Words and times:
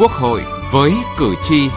Quốc 0.00 0.12
hội 0.12 0.42
với 0.72 0.92
cử 1.18 1.34
tri. 1.42 1.68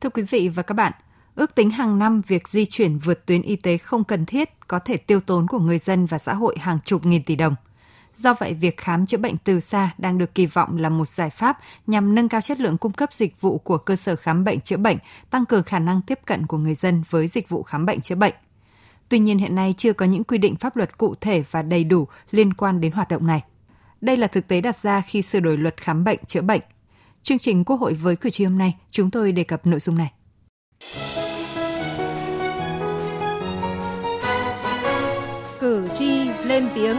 Thưa 0.00 0.10
quý 0.14 0.22
vị 0.22 0.48
và 0.48 0.62
các 0.62 0.74
bạn, 0.74 0.92
ước 1.34 1.54
tính 1.54 1.70
hàng 1.70 1.98
năm 1.98 2.22
việc 2.26 2.48
di 2.48 2.66
chuyển 2.66 2.98
vượt 2.98 3.26
tuyến 3.26 3.42
y 3.42 3.56
tế 3.56 3.76
không 3.76 4.04
cần 4.04 4.26
thiết 4.26 4.50
có 4.68 4.78
thể 4.78 4.96
tiêu 4.96 5.20
tốn 5.20 5.46
của 5.46 5.58
người 5.58 5.78
dân 5.78 6.06
và 6.06 6.18
xã 6.18 6.34
hội 6.34 6.56
hàng 6.58 6.78
chục 6.84 7.06
nghìn 7.06 7.22
tỷ 7.22 7.36
đồng. 7.36 7.54
Do 8.16 8.34
vậy, 8.34 8.54
việc 8.54 8.76
khám 8.76 9.06
chữa 9.06 9.18
bệnh 9.18 9.36
từ 9.36 9.60
xa 9.60 9.94
đang 9.98 10.18
được 10.18 10.34
kỳ 10.34 10.46
vọng 10.46 10.78
là 10.78 10.88
một 10.88 11.08
giải 11.08 11.30
pháp 11.30 11.58
nhằm 11.86 12.14
nâng 12.14 12.28
cao 12.28 12.40
chất 12.40 12.60
lượng 12.60 12.78
cung 12.78 12.92
cấp 12.92 13.12
dịch 13.12 13.40
vụ 13.40 13.58
của 13.58 13.78
cơ 13.78 13.96
sở 13.96 14.16
khám 14.16 14.44
bệnh 14.44 14.60
chữa 14.60 14.76
bệnh, 14.76 14.96
tăng 15.30 15.46
cường 15.46 15.62
khả 15.62 15.78
năng 15.78 16.02
tiếp 16.02 16.18
cận 16.24 16.46
của 16.46 16.58
người 16.58 16.74
dân 16.74 17.02
với 17.10 17.28
dịch 17.28 17.48
vụ 17.48 17.62
khám 17.62 17.86
bệnh 17.86 18.00
chữa 18.00 18.14
bệnh. 18.14 18.34
Tuy 19.08 19.18
nhiên 19.18 19.38
hiện 19.38 19.54
nay 19.54 19.74
chưa 19.76 19.92
có 19.92 20.06
những 20.06 20.24
quy 20.24 20.38
định 20.38 20.56
pháp 20.56 20.76
luật 20.76 20.98
cụ 20.98 21.14
thể 21.20 21.44
và 21.50 21.62
đầy 21.62 21.84
đủ 21.84 22.06
liên 22.30 22.54
quan 22.54 22.80
đến 22.80 22.92
hoạt 22.92 23.08
động 23.08 23.26
này. 23.26 23.42
Đây 24.00 24.16
là 24.16 24.26
thực 24.26 24.48
tế 24.48 24.60
đặt 24.60 24.82
ra 24.82 25.00
khi 25.00 25.22
sửa 25.22 25.40
đổi 25.40 25.56
luật 25.56 25.82
khám 25.82 26.04
bệnh 26.04 26.18
chữa 26.26 26.42
bệnh. 26.42 26.60
Chương 27.22 27.38
trình 27.38 27.64
Quốc 27.64 27.76
hội 27.76 27.94
với 27.94 28.16
cử 28.16 28.30
tri 28.30 28.44
hôm 28.44 28.58
nay, 28.58 28.76
chúng 28.90 29.10
tôi 29.10 29.32
đề 29.32 29.44
cập 29.44 29.66
nội 29.66 29.80
dung 29.80 29.98
này. 29.98 30.12
Cử 35.60 35.88
tri 35.94 36.28
lên 36.44 36.68
tiếng 36.74 36.96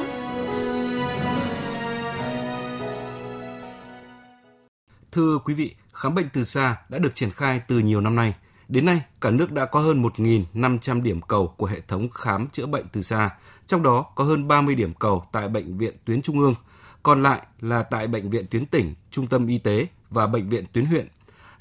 Thưa 5.18 5.38
quý 5.38 5.54
vị, 5.54 5.76
khám 5.94 6.16
bệnh 6.16 6.30
từ 6.34 6.44
xa 6.44 6.78
đã 6.90 7.00
được 7.00 7.16
triển 7.16 7.32
khai 7.32 7.62
từ 7.68 7.80
nhiều 7.80 8.02
năm 8.02 8.16
nay. 8.16 8.36
Đến 8.68 8.86
nay, 8.86 9.02
cả 9.22 9.32
nước 9.32 9.52
đã 9.52 9.66
có 9.66 9.80
hơn 9.80 10.04
1.500 10.04 11.02
điểm 11.02 11.22
cầu 11.22 11.48
của 11.58 11.66
hệ 11.66 11.82
thống 11.88 12.09
khám 12.09 12.48
chữa 12.48 12.66
bệnh 12.66 12.86
từ 12.92 13.02
xa, 13.02 13.30
trong 13.68 13.84
đó 13.84 14.06
có 14.16 14.24
hơn 14.24 14.48
30 14.48 14.76
điểm 14.76 14.94
cầu 14.94 15.24
tại 15.32 15.48
bệnh 15.48 15.78
viện 15.78 15.96
tuyến 16.06 16.22
trung 16.22 16.40
ương, 16.40 16.56
còn 17.04 17.24
lại 17.24 17.42
là 17.59 17.84
tại 17.84 18.08
bệnh 18.08 18.30
viện 18.30 18.46
tuyến 18.48 18.66
tỉnh, 18.66 18.96
trung 19.12 19.28
tâm 19.28 19.48
y 19.48 19.58
tế 19.58 19.88
và 20.09 20.28
bệnh 20.28 20.50
viện 20.50 20.66
tuyến 20.74 20.86
huyện. 20.86 21.08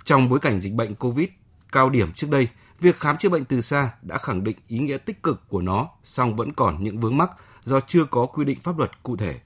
Trong 0.05 0.29
bối 0.29 0.41
cảnh 0.41 0.61
dịch 0.61 0.73
bệnh 0.73 0.95
COVID 0.95 1.29
cao 1.73 1.91
điểm 1.91 2.13
trước 2.13 2.31
đây, 2.31 2.49
việc 2.81 2.97
khám 3.01 3.17
chữa 3.17 3.29
bệnh 3.29 3.45
từ 3.45 3.61
xa 3.61 3.91
đã 4.03 4.19
khẳng 4.19 4.45
định 4.45 4.57
ý 4.69 4.79
nghĩa 4.79 4.99
tích 4.99 5.23
cực 5.23 5.49
của 5.49 5.61
nó, 5.61 5.89
song 6.03 6.35
vẫn 6.35 6.53
còn 6.53 6.85
những 6.85 7.01
vướng 7.01 7.17
mắc 7.17 7.31
do 7.65 7.81
chưa 7.81 8.05
có 8.05 8.27
quy 8.27 8.45
định 8.45 8.61
pháp 8.61 8.79
luật 8.79 9.03
cụ 9.03 9.17
thể. 9.17 9.41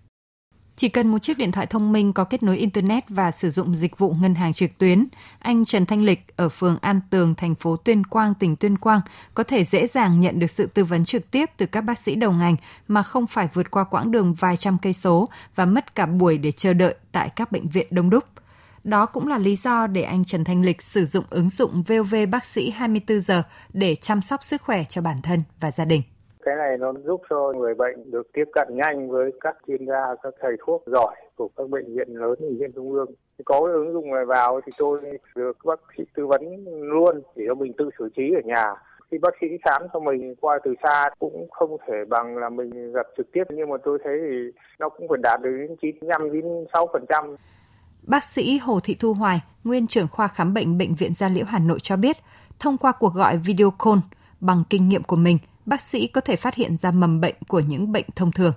Chỉ 0.80 0.88
cần 0.88 1.08
một 1.08 1.18
chiếc 1.18 1.38
điện 1.38 1.52
thoại 1.52 1.66
thông 1.66 1.92
minh 1.92 2.12
có 2.12 2.24
kết 2.24 2.42
nối 2.42 2.58
Internet 2.58 3.04
và 3.08 3.30
sử 3.30 3.50
dụng 3.50 3.76
dịch 3.76 3.98
vụ 3.98 4.14
ngân 4.20 4.34
hàng 4.34 4.52
trực 4.52 4.78
tuyến, 4.78 5.06
anh 5.38 5.64
Trần 5.64 5.86
Thanh 5.86 6.02
Lịch 6.02 6.36
ở 6.36 6.48
phường 6.48 6.78
An 6.80 7.00
Tường, 7.10 7.34
thành 7.34 7.54
phố 7.54 7.76
Tuyên 7.76 8.04
Quang, 8.04 8.34
tỉnh 8.34 8.56
Tuyên 8.56 8.78
Quang 8.78 9.00
có 9.34 9.42
thể 9.42 9.64
dễ 9.64 9.86
dàng 9.86 10.20
nhận 10.20 10.38
được 10.38 10.50
sự 10.50 10.66
tư 10.66 10.84
vấn 10.84 11.04
trực 11.04 11.30
tiếp 11.30 11.50
từ 11.56 11.66
các 11.66 11.80
bác 11.80 11.98
sĩ 11.98 12.14
đầu 12.14 12.32
ngành 12.32 12.56
mà 12.88 13.02
không 13.02 13.26
phải 13.26 13.48
vượt 13.54 13.70
qua 13.70 13.84
quãng 13.84 14.10
đường 14.10 14.34
vài 14.34 14.56
trăm 14.56 14.78
cây 14.78 14.92
số 14.92 15.28
và 15.54 15.66
mất 15.66 15.94
cả 15.94 16.06
buổi 16.06 16.38
để 16.38 16.52
chờ 16.52 16.72
đợi 16.72 16.94
tại 17.12 17.28
các 17.36 17.52
bệnh 17.52 17.68
viện 17.68 17.86
đông 17.90 18.10
đúc. 18.10 18.24
Đó 18.84 19.06
cũng 19.06 19.28
là 19.28 19.38
lý 19.38 19.56
do 19.56 19.86
để 19.86 20.02
anh 20.02 20.24
Trần 20.24 20.44
Thanh 20.44 20.62
Lịch 20.62 20.82
sử 20.82 21.06
dụng 21.06 21.24
ứng 21.30 21.50
dụng 21.50 21.82
VOV 21.82 22.14
bác 22.30 22.44
sĩ 22.44 22.70
24 22.70 23.20
giờ 23.20 23.42
để 23.72 23.94
chăm 23.94 24.20
sóc 24.20 24.44
sức 24.44 24.62
khỏe 24.62 24.84
cho 24.84 25.02
bản 25.02 25.22
thân 25.22 25.42
và 25.60 25.70
gia 25.70 25.84
đình. 25.84 26.02
Cái 26.44 26.56
này 26.56 26.78
nó 26.78 26.92
giúp 27.04 27.22
cho 27.30 27.52
người 27.56 27.74
bệnh 27.74 28.10
được 28.10 28.32
tiếp 28.32 28.44
cận 28.52 28.68
nhanh 28.70 29.10
với 29.10 29.32
các 29.40 29.56
chuyên 29.66 29.86
gia, 29.86 30.14
các 30.22 30.34
thầy 30.40 30.52
thuốc 30.66 30.82
giỏi 30.86 31.16
của 31.36 31.48
các 31.56 31.70
bệnh 31.70 31.94
viện 31.94 32.08
lớn, 32.08 32.34
bệnh 32.40 32.58
viện 32.58 32.72
trung 32.74 32.92
ương. 32.92 33.10
Có 33.44 33.60
cái 33.66 33.74
ứng 33.74 33.92
dụng 33.92 34.14
này 34.14 34.24
vào 34.24 34.60
thì 34.66 34.72
tôi 34.78 35.00
được 35.36 35.56
bác 35.64 35.80
sĩ 35.96 36.04
tư 36.14 36.26
vấn 36.26 36.40
luôn 36.66 37.22
để 37.36 37.44
cho 37.48 37.54
mình 37.54 37.72
tự 37.78 37.90
xử 37.98 38.08
trí 38.16 38.22
ở 38.34 38.40
nhà. 38.44 38.64
Khi 39.10 39.18
bác 39.18 39.34
sĩ 39.40 39.46
khám 39.64 39.82
cho 39.92 40.00
mình 40.00 40.34
qua 40.40 40.58
từ 40.64 40.74
xa 40.82 41.04
cũng 41.18 41.50
không 41.50 41.76
thể 41.86 42.04
bằng 42.08 42.36
là 42.36 42.48
mình 42.48 42.92
gặp 42.92 43.06
trực 43.16 43.32
tiếp 43.32 43.44
nhưng 43.50 43.70
mà 43.70 43.76
tôi 43.84 43.98
thấy 44.04 44.18
thì 44.30 44.36
nó 44.78 44.88
cũng 44.88 45.08
phải 45.08 45.18
đạt 45.22 45.40
được 45.42 45.50
đến 45.58 45.76
95 45.82 46.32
đến 46.32 46.44
6%. 46.72 47.36
Bác 48.02 48.24
sĩ 48.24 48.58
Hồ 48.58 48.80
Thị 48.84 48.96
Thu 49.00 49.12
Hoài, 49.12 49.40
nguyên 49.64 49.86
trưởng 49.86 50.08
khoa 50.08 50.28
khám 50.28 50.54
bệnh 50.54 50.78
Bệnh 50.78 50.94
viện 50.94 51.14
Gia 51.14 51.28
Liễu 51.28 51.44
Hà 51.48 51.58
Nội 51.58 51.78
cho 51.80 51.96
biết, 51.96 52.16
thông 52.58 52.78
qua 52.78 52.92
cuộc 52.92 53.14
gọi 53.14 53.36
video 53.36 53.72
call, 53.84 53.98
bằng 54.40 54.62
kinh 54.70 54.88
nghiệm 54.88 55.02
của 55.02 55.16
mình, 55.16 55.38
bác 55.66 55.80
sĩ 55.80 56.06
có 56.06 56.20
thể 56.20 56.36
phát 56.36 56.54
hiện 56.54 56.76
ra 56.82 56.90
mầm 56.94 57.20
bệnh 57.20 57.34
của 57.48 57.62
những 57.68 57.92
bệnh 57.92 58.04
thông 58.16 58.30
thường. 58.32 58.52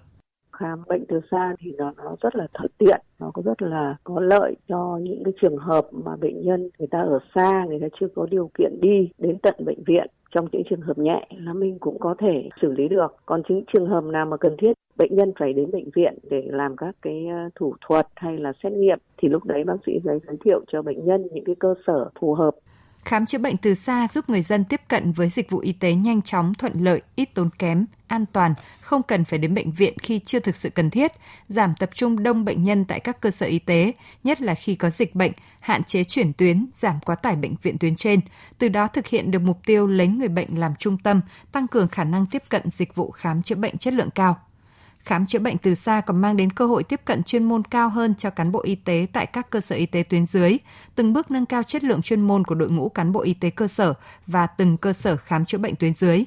Khám 0.51 0.83
bệnh 0.87 1.05
từ 1.07 1.19
xa 1.31 1.55
thì 1.59 1.71
nó, 1.77 1.93
nó 1.97 2.15
rất 2.21 2.35
là 2.35 2.47
thuận 2.53 2.71
tiện, 2.77 3.01
nó 3.19 3.31
có 3.33 3.41
rất 3.45 3.61
là 3.61 3.95
có 4.03 4.19
lợi 4.19 4.55
cho 4.67 4.99
những 5.01 5.23
cái 5.25 5.33
trường 5.41 5.57
hợp 5.57 5.87
mà 5.91 6.15
bệnh 6.15 6.41
nhân 6.41 6.69
người 6.79 6.87
ta 6.91 6.99
ở 6.99 7.19
xa, 7.35 7.65
người 7.67 7.79
ta 7.79 7.87
chưa 7.99 8.07
có 8.15 8.27
điều 8.31 8.49
kiện 8.57 8.81
đi 8.81 9.09
đến 9.17 9.37
tận 9.39 9.55
bệnh 9.65 9.83
viện. 9.87 10.07
Trong 10.31 10.47
những 10.51 10.63
trường 10.69 10.81
hợp 10.81 10.97
nhẹ 10.97 11.27
là 11.29 11.53
mình 11.53 11.79
cũng 11.79 11.99
có 11.99 12.15
thể 12.19 12.49
xử 12.61 12.71
lý 12.71 12.87
được. 12.87 13.15
Còn 13.25 13.41
những 13.49 13.63
trường 13.73 13.89
hợp 13.89 14.03
nào 14.03 14.25
mà 14.25 14.37
cần 14.37 14.55
thiết 14.59 14.73
bệnh 14.97 15.15
nhân 15.15 15.31
phải 15.39 15.53
đến 15.53 15.71
bệnh 15.71 15.89
viện 15.95 16.13
để 16.29 16.43
làm 16.45 16.75
các 16.75 16.95
cái 17.01 17.27
ờ, 17.27 17.49
thủ 17.55 17.75
thuật 17.87 18.07
hay 18.15 18.37
là 18.37 18.53
xét 18.63 18.73
nghiệm 18.73 18.99
thì 19.17 19.29
lúc 19.29 19.43
đấy 19.45 19.63
bác 19.63 19.77
sĩ 19.85 19.91
sẽ 20.05 20.11
giới 20.27 20.37
thiệu 20.45 20.61
cho 20.67 20.81
bệnh 20.81 21.05
nhân 21.05 21.27
những 21.33 21.43
cái 21.45 21.55
cơ 21.59 21.73
sở 21.87 22.09
phù 22.19 22.33
hợp 22.33 22.55
Khám 23.05 23.25
chữa 23.25 23.37
bệnh 23.37 23.57
từ 23.57 23.73
xa 23.73 24.07
giúp 24.07 24.29
người 24.29 24.41
dân 24.41 24.63
tiếp 24.63 24.81
cận 24.87 25.11
với 25.11 25.29
dịch 25.29 25.49
vụ 25.49 25.59
y 25.59 25.71
tế 25.71 25.93
nhanh 25.93 26.21
chóng, 26.21 26.53
thuận 26.53 26.83
lợi, 26.83 27.01
ít 27.15 27.29
tốn 27.33 27.49
kém, 27.59 27.85
an 28.07 28.25
toàn, 28.33 28.53
không 28.81 29.03
cần 29.03 29.25
phải 29.25 29.39
đến 29.39 29.53
bệnh 29.53 29.71
viện 29.71 29.97
khi 29.97 30.19
chưa 30.19 30.39
thực 30.39 30.55
sự 30.55 30.69
cần 30.69 30.89
thiết, 30.89 31.11
giảm 31.47 31.73
tập 31.79 31.89
trung 31.93 32.23
đông 32.23 32.45
bệnh 32.45 32.63
nhân 32.63 32.85
tại 32.85 32.99
các 32.99 33.21
cơ 33.21 33.31
sở 33.31 33.45
y 33.45 33.59
tế, 33.59 33.93
nhất 34.23 34.41
là 34.41 34.55
khi 34.55 34.75
có 34.75 34.89
dịch 34.89 35.15
bệnh, 35.15 35.31
hạn 35.59 35.83
chế 35.83 36.03
chuyển 36.03 36.33
tuyến, 36.33 36.65
giảm 36.73 36.95
quá 37.05 37.15
tải 37.15 37.35
bệnh 37.35 37.55
viện 37.61 37.77
tuyến 37.77 37.95
trên, 37.95 38.19
từ 38.57 38.69
đó 38.69 38.87
thực 38.87 39.07
hiện 39.07 39.31
được 39.31 39.39
mục 39.39 39.59
tiêu 39.65 39.87
lấy 39.87 40.07
người 40.07 40.27
bệnh 40.27 40.59
làm 40.59 40.75
trung 40.79 40.97
tâm, 40.97 41.21
tăng 41.51 41.67
cường 41.67 41.87
khả 41.87 42.03
năng 42.03 42.25
tiếp 42.25 42.43
cận 42.49 42.69
dịch 42.69 42.95
vụ 42.95 43.11
khám 43.11 43.43
chữa 43.43 43.55
bệnh 43.55 43.77
chất 43.77 43.93
lượng 43.93 44.09
cao. 44.15 44.39
Khám 45.03 45.25
chữa 45.25 45.39
bệnh 45.39 45.57
từ 45.57 45.73
xa 45.75 46.01
còn 46.01 46.21
mang 46.21 46.37
đến 46.37 46.51
cơ 46.51 46.65
hội 46.65 46.83
tiếp 46.83 47.01
cận 47.05 47.23
chuyên 47.23 47.43
môn 47.43 47.63
cao 47.63 47.89
hơn 47.89 48.15
cho 48.15 48.29
cán 48.29 48.51
bộ 48.51 48.61
y 48.61 48.75
tế 48.75 49.07
tại 49.13 49.25
các 49.25 49.49
cơ 49.49 49.61
sở 49.61 49.75
y 49.75 49.85
tế 49.85 50.03
tuyến 50.03 50.25
dưới, 50.25 50.57
từng 50.95 51.13
bước 51.13 51.31
nâng 51.31 51.45
cao 51.45 51.63
chất 51.63 51.83
lượng 51.83 52.01
chuyên 52.01 52.21
môn 52.21 52.43
của 52.43 52.55
đội 52.55 52.69
ngũ 52.69 52.89
cán 52.89 53.11
bộ 53.11 53.21
y 53.21 53.33
tế 53.33 53.49
cơ 53.49 53.67
sở 53.67 53.93
và 54.27 54.47
từng 54.47 54.77
cơ 54.77 54.93
sở 54.93 55.15
khám 55.15 55.45
chữa 55.45 55.57
bệnh 55.57 55.75
tuyến 55.75 55.93
dưới. 55.93 56.23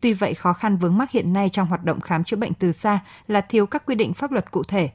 Tuy 0.00 0.12
vậy, 0.12 0.34
khó 0.34 0.52
khăn 0.52 0.76
vướng 0.76 0.98
mắc 0.98 1.10
hiện 1.10 1.32
nay 1.32 1.48
trong 1.48 1.66
hoạt 1.66 1.84
động 1.84 2.00
khám 2.00 2.24
chữa 2.24 2.36
bệnh 2.36 2.54
từ 2.54 2.72
xa 2.72 3.00
là 3.28 3.40
thiếu 3.40 3.66
các 3.66 3.86
quy 3.86 3.94
định 3.94 4.14
pháp 4.14 4.32
luật 4.32 4.50
cụ 4.50 4.62
thể. 4.62 4.90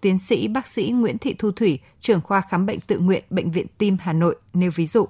Tiến 0.00 0.18
sĩ 0.18 0.48
bác 0.48 0.66
sĩ 0.66 0.90
Nguyễn 0.90 1.18
Thị 1.18 1.34
Thu 1.38 1.52
Thủy, 1.52 1.78
trưởng 2.00 2.20
khoa 2.20 2.40
khám 2.40 2.66
bệnh 2.66 2.80
tự 2.80 2.98
nguyện 2.98 3.24
Bệnh 3.30 3.50
viện 3.50 3.66
Tim 3.78 3.96
Hà 4.00 4.12
Nội 4.12 4.36
nêu 4.54 4.70
ví 4.74 4.86
dụ. 4.86 5.08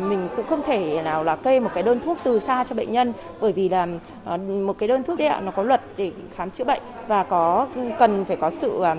Mình 0.00 0.28
cũng 0.36 0.46
không 0.46 0.62
thể 0.66 1.02
nào 1.02 1.24
là 1.24 1.36
kê 1.36 1.60
một 1.60 1.70
cái 1.74 1.82
đơn 1.82 2.00
thuốc 2.04 2.18
từ 2.24 2.40
xa 2.40 2.64
cho 2.64 2.74
bệnh 2.74 2.92
nhân, 2.92 3.12
bởi 3.40 3.52
vì 3.52 3.68
là 3.68 3.86
ờ, 4.24 4.36
một 4.36 4.78
cái 4.78 4.88
đơn 4.88 5.02
thuốc 5.02 5.18
đấy 5.18 5.28
ạ, 5.28 5.40
nó 5.40 5.50
có 5.50 5.62
luật 5.62 5.80
để 5.96 6.10
khám 6.36 6.50
chữa 6.50 6.64
bệnh 6.64 6.82
và 7.08 7.22
có 7.22 7.66
ừ, 7.74 7.82
cần 7.98 8.24
phải 8.24 8.36
có 8.36 8.50
sự 8.50 8.80
ờ, 8.82 8.96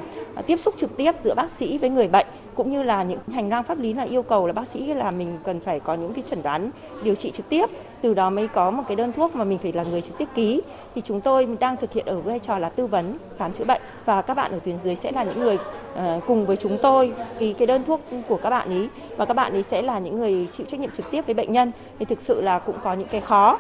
tiếp 0.48 0.58
xúc 0.58 0.74
trực 0.78 0.98
tiếp 0.98 1.12
giữa 1.24 1.34
bác 1.36 1.52
sĩ 1.52 1.78
với 1.78 1.90
người 1.90 2.08
bệnh, 2.08 2.28
cũng 2.56 2.72
như 2.72 2.84
là 2.84 3.04
những 3.04 3.20
hành 3.34 3.50
lang 3.50 3.64
pháp 3.64 3.80
lý 3.80 3.94
là 3.94 4.04
yêu 4.04 4.24
cầu 4.24 4.48
là 4.48 4.54
bác 4.54 4.68
sĩ 4.68 4.94
là 4.94 5.12
mình 5.12 5.38
cần 5.44 5.60
phải 5.60 5.80
có 5.80 5.94
những 5.94 6.14
cái 6.14 6.24
chẩn 6.28 6.42
đoán 6.42 6.72
điều 7.04 7.16
trị 7.16 7.32
trực 7.32 7.50
tiếp 7.50 7.66
từ 8.02 8.14
đó 8.14 8.30
mới 8.30 8.48
có 8.48 8.72
một 8.72 8.84
cái 8.88 8.96
đơn 8.96 9.14
thuốc 9.14 9.36
mà 9.36 9.44
mình 9.44 9.58
phải 9.58 9.74
là 9.74 9.84
người 9.84 10.02
trực 10.02 10.18
tiếp 10.18 10.28
ký. 10.36 10.62
Thì 10.96 11.02
chúng 11.06 11.22
tôi 11.22 11.48
đang 11.60 11.78
thực 11.78 11.94
hiện 11.94 12.06
ở 12.06 12.22
vai 12.22 12.40
trò 12.40 12.60
là 12.60 12.70
tư 12.70 12.88
vấn, 12.88 13.18
khám 13.38 13.54
chữa 13.54 13.66
bệnh. 13.66 13.82
Và 14.06 14.22
các 14.22 14.34
bạn 14.34 14.52
ở 14.52 14.60
tuyến 14.60 14.80
dưới 14.84 14.96
sẽ 14.96 15.12
là 15.12 15.24
những 15.24 15.40
người 15.40 15.58
ờ, 15.96 16.20
cùng 16.28 16.46
với 16.46 16.58
chúng 16.58 16.78
tôi 16.82 17.14
ký 17.40 17.54
cái 17.54 17.68
đơn 17.68 17.84
thuốc 17.86 18.02
của 18.28 18.40
các 18.44 18.50
bạn 18.50 18.70
ấy. 18.70 18.90
Và 19.18 19.26
các 19.26 19.34
bạn 19.34 19.54
ấy 19.54 19.64
sẽ 19.64 19.82
là 19.82 20.00
những 20.00 20.20
người 20.20 20.48
chịu 20.54 20.68
trách 20.70 20.80
nhiệm 20.80 20.92
trực 20.92 21.12
tiếp 21.12 21.26
với 21.26 21.36
bệnh 21.36 21.52
nhân. 21.52 21.72
Thì 22.00 22.06
thực 22.06 22.22
sự 22.22 22.42
là 22.42 22.60
cũng 22.60 22.76
có 22.84 22.94
những 22.94 23.08
cái 23.12 23.22
khó. 23.22 23.60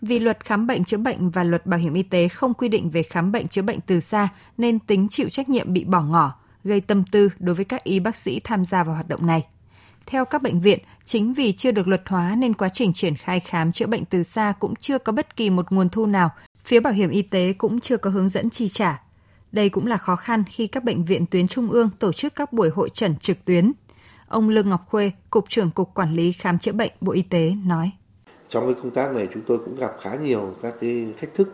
Vì 0.00 0.18
luật 0.18 0.44
khám 0.44 0.66
bệnh 0.66 0.84
chữa 0.84 0.96
bệnh 0.96 1.30
và 1.30 1.44
luật 1.44 1.66
bảo 1.66 1.80
hiểm 1.80 1.94
y 1.94 2.02
tế 2.02 2.28
không 2.28 2.54
quy 2.54 2.68
định 2.68 2.90
về 2.90 3.02
khám 3.02 3.32
bệnh 3.32 3.48
chữa 3.48 3.62
bệnh 3.62 3.80
từ 3.80 4.00
xa, 4.00 4.28
nên 4.58 4.78
tính 4.78 5.08
chịu 5.10 5.28
trách 5.28 5.48
nhiệm 5.48 5.72
bị 5.72 5.84
bỏ 5.84 6.02
ngỏ, 6.02 6.32
gây 6.64 6.80
tâm 6.80 7.04
tư 7.04 7.28
đối 7.38 7.54
với 7.54 7.64
các 7.64 7.84
y 7.84 8.00
bác 8.00 8.16
sĩ 8.16 8.40
tham 8.44 8.64
gia 8.64 8.84
vào 8.84 8.94
hoạt 8.94 9.08
động 9.08 9.26
này. 9.26 9.44
Theo 10.06 10.24
các 10.24 10.42
bệnh 10.42 10.60
viện, 10.60 10.78
chính 11.04 11.34
vì 11.34 11.52
chưa 11.52 11.70
được 11.70 11.88
luật 11.88 12.02
hóa 12.06 12.34
nên 12.38 12.54
quá 12.54 12.68
trình 12.68 12.92
triển 12.92 13.14
khai 13.14 13.40
khám 13.40 13.72
chữa 13.72 13.86
bệnh 13.86 14.04
từ 14.04 14.22
xa 14.22 14.54
cũng 14.58 14.74
chưa 14.76 14.98
có 14.98 15.12
bất 15.12 15.36
kỳ 15.36 15.50
một 15.50 15.72
nguồn 15.72 15.88
thu 15.88 16.06
nào, 16.06 16.30
phía 16.64 16.80
bảo 16.80 16.92
hiểm 16.92 17.10
y 17.10 17.22
tế 17.22 17.52
cũng 17.58 17.80
chưa 17.80 17.96
có 17.96 18.10
hướng 18.10 18.28
dẫn 18.28 18.50
chi 18.50 18.68
trả. 18.68 19.02
Đây 19.52 19.68
cũng 19.68 19.86
là 19.86 19.96
khó 19.96 20.16
khăn 20.16 20.44
khi 20.48 20.66
các 20.66 20.84
bệnh 20.84 21.04
viện 21.04 21.26
tuyến 21.30 21.48
trung 21.48 21.70
ương 21.70 21.88
tổ 21.98 22.12
chức 22.12 22.34
các 22.34 22.52
buổi 22.52 22.70
hội 22.70 22.88
trần 22.90 23.16
trực 23.16 23.44
tuyến. 23.44 23.72
Ông 24.28 24.48
Lương 24.48 24.68
Ngọc 24.68 24.80
Khuê, 24.86 25.10
Cục 25.30 25.48
trưởng 25.48 25.70
Cục 25.70 25.94
Quản 25.94 26.14
lý 26.14 26.32
Khám 26.32 26.58
chữa 26.58 26.72
bệnh 26.72 26.92
Bộ 27.00 27.12
Y 27.12 27.22
tế 27.22 27.52
nói. 27.66 27.90
Trong 28.48 28.64
cái 28.66 28.82
công 28.82 28.90
tác 28.90 29.12
này 29.12 29.28
chúng 29.34 29.42
tôi 29.46 29.58
cũng 29.58 29.76
gặp 29.76 29.92
khá 30.02 30.14
nhiều 30.14 30.54
các 30.62 30.74
cái 30.80 31.06
thách 31.20 31.34
thức, 31.34 31.48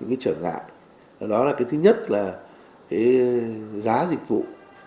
những 0.00 0.08
cái 0.08 0.18
trở 0.20 0.34
ngại. 0.42 0.62
Đó 1.20 1.44
là 1.44 1.52
cái 1.52 1.66
thứ 1.70 1.78
nhất 1.78 1.96
là 2.08 2.36
cái 2.90 3.30
giá 3.84 4.06
dịch 4.10 4.28
vụ 4.28 4.44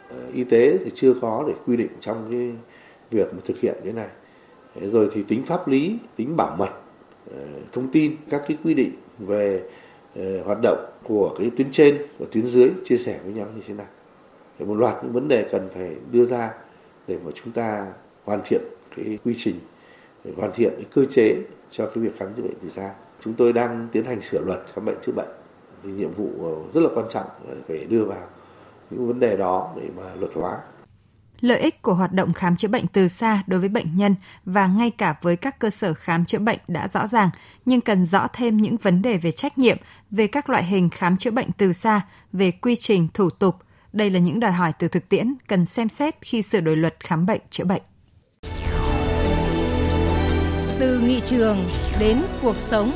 ờ, 0.10 0.18
y 0.34 0.44
tế 0.44 0.78
thì 0.86 0.92
chưa 0.96 1.13
có 1.22 1.44
để 1.48 1.54
quy 1.66 1.78
định 1.78 1.92
trong 2.02 2.28
cái 2.30 2.52
việc 3.12 3.34
mà 3.34 3.40
thực 3.46 3.60
hiện 3.60 3.75
cái 3.84 3.94
này 3.94 4.07
rồi 4.81 5.10
thì 5.13 5.24
tính 5.28 5.44
pháp 5.44 5.68
lý, 5.68 5.98
tính 6.16 6.38
bảo 6.38 6.56
mật 6.60 6.69
ờ, 7.31 7.38
thông 7.72 7.92
tin, 7.92 8.16
các 8.30 8.44
cái 8.48 8.57
quy 8.63 8.74
định 8.74 8.92
về 9.19 9.63
ờ, 10.16 10.44
hoạt 10.44 10.57
động 10.62 10.86
của 11.04 11.36
cái 11.40 11.52
tuyến 11.57 11.72
trên 11.72 12.06
và 12.19 12.25
tuyến 12.31 12.46
dưới 12.46 12.69
chia 12.86 12.98
sẻ 12.98 13.19
với 13.24 13.34
nhau 13.34 13.48
như 13.56 13.62
thế 13.68 13.74
nào 13.74 13.88
thì 14.60 14.66
một 14.66 14.75
loạt 14.75 15.04
những 15.04 15.13
vấn 15.13 15.28
đề 15.28 15.48
cần 15.52 15.69
phải 15.74 15.96
đưa 16.12 16.25
ra 16.25 16.54
để 17.07 17.18
mà 17.25 17.31
chúng 17.44 17.54
ta 17.54 17.88
hoàn 18.24 18.42
thiện 18.46 18.62
cái 18.96 19.18
quy 19.25 19.36
trình 19.38 19.56
hoàn 20.38 20.52
thiện 20.52 20.74
cái 20.75 20.86
cơ 20.94 21.06
chế 21.06 21.36
cho 21.72 21.86
cái 21.86 22.04
việc 22.04 22.18
khám 22.18 22.30
chữa 22.38 22.44
bệnh 22.44 22.60
từ 22.62 22.69
xa. 22.69 22.94
Chúng 23.24 23.34
tôi 23.34 23.54
đang 23.54 23.88
tiến 23.92 24.06
hành 24.06 24.22
sửa 24.22 24.42
luật 24.42 24.60
khám 24.74 24.86
bệnh 24.86 24.98
chữa 25.06 25.12
bệnh. 25.12 25.30
Thì 25.84 25.92
nhiệm 25.92 26.12
vụ 26.12 26.30
rất 26.74 26.81
là 26.81 26.90
quan 26.96 27.06
trọng 27.10 27.28
phải 27.68 27.86
đưa 27.90 28.04
vào 28.04 28.28
những 28.90 29.07
vấn 29.07 29.19
đề 29.19 29.38
đó 29.38 29.74
để 29.75 29.90
mà 29.98 30.04
luật 30.19 30.31
hóa. 30.34 30.57
Lợi 31.45 31.59
ích 31.59 31.81
của 31.81 31.94
hoạt 31.94 32.13
động 32.13 32.33
khám 32.33 32.56
chữa 32.56 32.68
bệnh 32.68 32.88
từ 32.88 33.07
xa 33.07 33.44
đối 33.47 33.59
với 33.59 33.69
bệnh 33.69 33.95
nhân 33.95 34.15
và 34.45 34.68
ngay 34.68 34.89
cả 34.89 35.15
với 35.21 35.36
các 35.36 35.59
cơ 35.59 35.69
sở 35.69 35.94
khám 35.94 36.25
chữa 36.25 36.39
bệnh 36.39 36.59
đã 36.68 36.88
rõ 36.88 37.07
ràng, 37.07 37.30
nhưng 37.65 37.81
cần 37.81 38.06
rõ 38.06 38.27
thêm 38.33 38.57
những 38.57 38.77
vấn 38.77 39.01
đề 39.01 39.18
về 39.18 39.31
trách 39.31 39.57
nhiệm, 39.57 39.77
về 40.12 40.27
các 40.27 40.50
loại 40.50 40.63
hình 40.63 40.89
khám 40.89 41.18
chữa 41.18 41.31
bệnh 41.31 41.51
từ 41.57 41.74
xa, 41.74 42.01
về 42.33 42.51
quy 42.51 42.75
trình, 42.75 43.07
thủ 43.13 43.30
tục. 43.30 43.56
Đây 43.94 44.09
là 44.09 44.19
những 44.19 44.39
đòi 44.39 44.51
hỏi 44.51 44.74
từ 44.80 44.88
thực 44.88 45.09
tiễn 45.09 45.33
cần 45.47 45.65
xem 45.65 45.89
xét 45.89 46.15
khi 46.21 46.42
sửa 46.42 46.59
đổi 46.59 46.77
luật 46.77 46.95
khám 47.00 47.25
bệnh 47.25 47.42
chữa 47.50 47.65
bệnh. 47.65 47.81
Từ 50.80 51.00
nghị 51.00 51.19
trường 51.25 51.57
đến 52.00 52.21
cuộc 52.42 52.57
sống. 52.57 52.92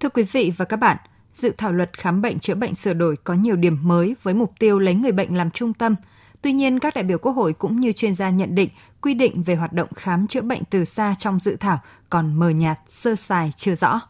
Thưa 0.00 0.08
quý 0.08 0.22
vị 0.22 0.52
và 0.56 0.64
các 0.64 0.76
bạn, 0.76 0.96
dự 1.32 1.52
thảo 1.58 1.72
luật 1.72 1.98
khám 1.98 2.22
bệnh 2.22 2.38
chữa 2.38 2.54
bệnh 2.54 2.74
sửa 2.74 2.92
đổi 2.92 3.16
có 3.16 3.34
nhiều 3.34 3.56
điểm 3.56 3.78
mới 3.82 4.16
với 4.22 4.34
mục 4.34 4.52
tiêu 4.58 4.78
lấy 4.78 4.94
người 4.94 5.12
bệnh 5.12 5.36
làm 5.36 5.50
trung 5.50 5.74
tâm. 5.74 5.96
Tuy 6.42 6.52
nhiên, 6.52 6.78
các 6.78 6.94
đại 6.94 7.04
biểu 7.04 7.18
Quốc 7.18 7.32
hội 7.32 7.52
cũng 7.52 7.80
như 7.80 7.92
chuyên 7.92 8.14
gia 8.14 8.30
nhận 8.30 8.54
định 8.54 8.68
quy 9.00 9.14
định 9.14 9.42
về 9.42 9.54
hoạt 9.54 9.72
động 9.72 9.88
khám 9.94 10.26
chữa 10.26 10.40
bệnh 10.40 10.64
từ 10.70 10.84
xa 10.84 11.14
trong 11.18 11.40
dự 11.40 11.56
thảo 11.60 11.80
còn 12.10 12.34
mờ 12.34 12.50
nhạt, 12.50 12.78
sơ 12.88 13.16
sài, 13.16 13.52
chưa 13.56 13.74
rõ. 13.74 14.00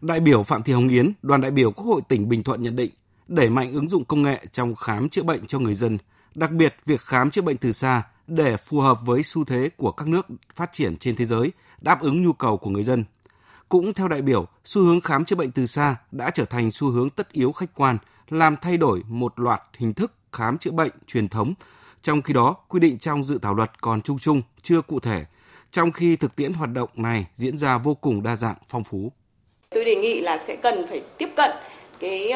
Đại 0.00 0.20
biểu 0.20 0.42
Phạm 0.42 0.62
Thị 0.62 0.72
Hồng 0.72 0.88
Yến, 0.88 1.12
đoàn 1.22 1.40
đại 1.40 1.50
biểu 1.50 1.72
Quốc 1.72 1.86
hội 1.86 2.00
tỉnh 2.08 2.28
Bình 2.28 2.42
Thuận 2.42 2.62
nhận 2.62 2.76
định, 2.76 2.90
đẩy 3.28 3.50
mạnh 3.50 3.72
ứng 3.72 3.88
dụng 3.88 4.04
công 4.04 4.22
nghệ 4.22 4.46
trong 4.52 4.74
khám 4.74 5.08
chữa 5.08 5.22
bệnh 5.22 5.46
cho 5.46 5.58
người 5.58 5.74
dân, 5.74 5.98
đặc 6.34 6.50
biệt 6.52 6.76
việc 6.86 7.00
khám 7.00 7.30
chữa 7.30 7.42
bệnh 7.42 7.56
từ 7.56 7.72
xa 7.72 8.02
để 8.26 8.56
phù 8.56 8.80
hợp 8.80 8.98
với 9.06 9.22
xu 9.22 9.44
thế 9.44 9.70
của 9.76 9.92
các 9.92 10.08
nước 10.08 10.26
phát 10.54 10.72
triển 10.72 10.96
trên 10.96 11.16
thế 11.16 11.24
giới, 11.24 11.52
đáp 11.80 12.00
ứng 12.00 12.22
nhu 12.22 12.32
cầu 12.32 12.56
của 12.56 12.70
người 12.70 12.82
dân– 12.82 13.04
cũng 13.70 13.94
theo 13.94 14.08
đại 14.08 14.22
biểu, 14.22 14.46
xu 14.64 14.82
hướng 14.82 15.00
khám 15.00 15.24
chữa 15.24 15.36
bệnh 15.36 15.50
từ 15.50 15.66
xa 15.66 15.96
đã 16.12 16.30
trở 16.30 16.44
thành 16.44 16.70
xu 16.70 16.90
hướng 16.90 17.10
tất 17.10 17.32
yếu 17.32 17.52
khách 17.52 17.74
quan, 17.74 17.98
làm 18.30 18.56
thay 18.62 18.76
đổi 18.76 19.02
một 19.08 19.40
loạt 19.40 19.62
hình 19.76 19.94
thức 19.94 20.12
khám 20.32 20.58
chữa 20.58 20.70
bệnh 20.70 20.90
truyền 21.06 21.28
thống. 21.28 21.54
Trong 22.02 22.22
khi 22.22 22.34
đó, 22.34 22.56
quy 22.68 22.80
định 22.80 22.98
trong 22.98 23.24
dự 23.24 23.38
thảo 23.42 23.54
luật 23.54 23.80
còn 23.80 24.02
chung 24.02 24.18
chung, 24.18 24.42
chưa 24.62 24.82
cụ 24.82 25.00
thể, 25.00 25.24
trong 25.70 25.92
khi 25.92 26.16
thực 26.16 26.36
tiễn 26.36 26.52
hoạt 26.52 26.70
động 26.72 26.88
này 26.94 27.26
diễn 27.36 27.58
ra 27.58 27.78
vô 27.78 27.94
cùng 27.94 28.22
đa 28.22 28.36
dạng, 28.36 28.56
phong 28.68 28.84
phú. 28.84 29.12
Tôi 29.70 29.84
đề 29.84 29.96
nghị 29.96 30.20
là 30.20 30.38
sẽ 30.46 30.56
cần 30.56 30.86
phải 30.88 31.02
tiếp 31.18 31.28
cận 31.36 31.50
cái 32.00 32.32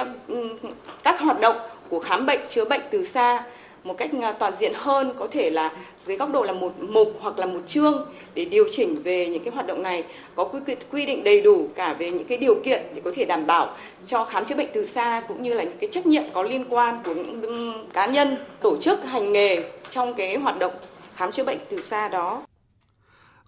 các 1.05 1.21
hoạt 1.21 1.41
động 1.41 1.57
của 1.89 2.01
khám 2.01 2.27
bệnh 2.27 2.41
chữa 2.49 2.65
bệnh 2.65 2.83
từ 2.91 3.07
xa 3.07 3.45
một 3.85 3.95
cách 3.99 4.11
à, 4.23 4.33
toàn 4.33 4.57
diện 4.57 4.73
hơn 4.75 5.13
có 5.19 5.29
thể 5.31 5.51
là 5.51 5.73
dưới 6.07 6.17
góc 6.17 6.33
độ 6.33 6.43
là 6.43 6.53
một 6.53 6.75
mục 6.79 7.09
hoặc 7.21 7.39
là 7.39 7.47
một 7.47 7.61
chương 7.67 8.07
để 8.35 8.45
điều 8.45 8.65
chỉnh 8.71 9.03
về 9.03 9.27
những 9.27 9.45
cái 9.45 9.55
hoạt 9.55 9.67
động 9.67 9.83
này 9.83 10.05
có 10.35 10.45
quy 10.45 10.61
quy 10.91 11.07
định 11.07 11.25
đầy 11.25 11.41
đủ 11.41 11.69
cả 11.75 11.95
về 11.95 12.11
những 12.11 12.25
cái 12.25 12.39
điều 12.39 12.55
kiện 12.65 12.83
để 12.95 13.01
có 13.05 13.13
thể 13.15 13.25
đảm 13.25 13.47
bảo 13.47 13.77
cho 14.07 14.25
khám 14.25 14.45
chữa 14.45 14.55
bệnh 14.55 14.69
từ 14.75 14.87
xa 14.87 15.23
cũng 15.29 15.43
như 15.43 15.55
là 15.55 15.65
những 15.65 15.79
cái 15.81 15.91
trách 15.93 16.07
nhiệm 16.07 16.23
có 16.35 16.43
liên 16.43 16.65
quan 16.69 17.03
của 17.05 17.15
những 17.15 17.89
cá 17.93 18.07
nhân 18.07 18.37
tổ 18.63 18.77
chức 18.77 19.05
hành 19.05 19.33
nghề 19.33 19.71
trong 19.91 20.15
cái 20.15 20.37
hoạt 20.37 20.59
động 20.59 20.73
khám 21.15 21.33
chữa 21.33 21.45
bệnh 21.45 21.59
từ 21.71 21.83
xa 21.83 22.09
đó. 22.09 22.43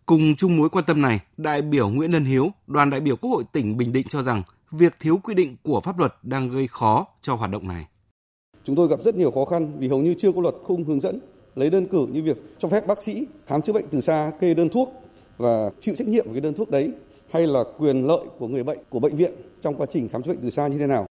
Cùng 0.06 0.36
chung 0.36 0.56
mối 0.56 0.68
quan 0.68 0.84
tâm 0.84 1.02
này, 1.02 1.20
đại 1.36 1.62
biểu 1.62 1.88
Nguyễn 1.88 2.12
Lân 2.12 2.24
Hiếu, 2.24 2.50
đoàn 2.66 2.90
đại 2.90 3.00
biểu 3.00 3.16
Quốc 3.16 3.30
hội 3.30 3.44
tỉnh 3.52 3.76
Bình 3.76 3.92
Định 3.92 4.06
cho 4.08 4.22
rằng 4.22 4.42
việc 4.70 4.92
thiếu 5.00 5.20
quy 5.22 5.34
định 5.34 5.56
của 5.62 5.80
pháp 5.80 5.98
luật 5.98 6.14
đang 6.22 6.48
gây 6.48 6.68
khó 6.68 7.06
cho 7.22 7.34
hoạt 7.34 7.50
động 7.50 7.68
này. 7.68 7.86
Chúng 8.66 8.76
tôi 8.76 8.88
gặp 8.88 9.02
rất 9.04 9.14
nhiều 9.14 9.30
khó 9.30 9.44
khăn 9.44 9.72
vì 9.78 9.88
hầu 9.88 9.98
như 9.98 10.14
chưa 10.18 10.32
có 10.32 10.40
luật 10.40 10.54
khung 10.64 10.84
hướng 10.84 11.00
dẫn 11.00 11.20
lấy 11.54 11.70
đơn 11.70 11.86
cử 11.86 12.06
như 12.12 12.22
việc 12.22 12.36
cho 12.58 12.68
phép 12.68 12.86
bác 12.86 13.02
sĩ 13.02 13.26
khám 13.46 13.62
chữa 13.62 13.72
bệnh 13.72 13.84
từ 13.90 14.00
xa 14.00 14.32
kê 14.40 14.54
đơn 14.54 14.68
thuốc 14.68 15.02
và 15.36 15.70
chịu 15.80 15.94
trách 15.98 16.08
nhiệm 16.08 16.26
về 16.26 16.32
cái 16.32 16.40
đơn 16.40 16.54
thuốc 16.54 16.70
đấy 16.70 16.92
hay 17.30 17.46
là 17.46 17.64
quyền 17.78 18.06
lợi 18.06 18.26
của 18.38 18.48
người 18.48 18.64
bệnh 18.64 18.78
của 18.90 19.00
bệnh 19.00 19.16
viện 19.16 19.32
trong 19.60 19.74
quá 19.74 19.86
trình 19.92 20.08
khám 20.08 20.22
chữa 20.22 20.30
bệnh 20.32 20.40
từ 20.42 20.50
xa 20.50 20.68
như 20.68 20.78
thế 20.78 20.86
nào. 20.86 21.06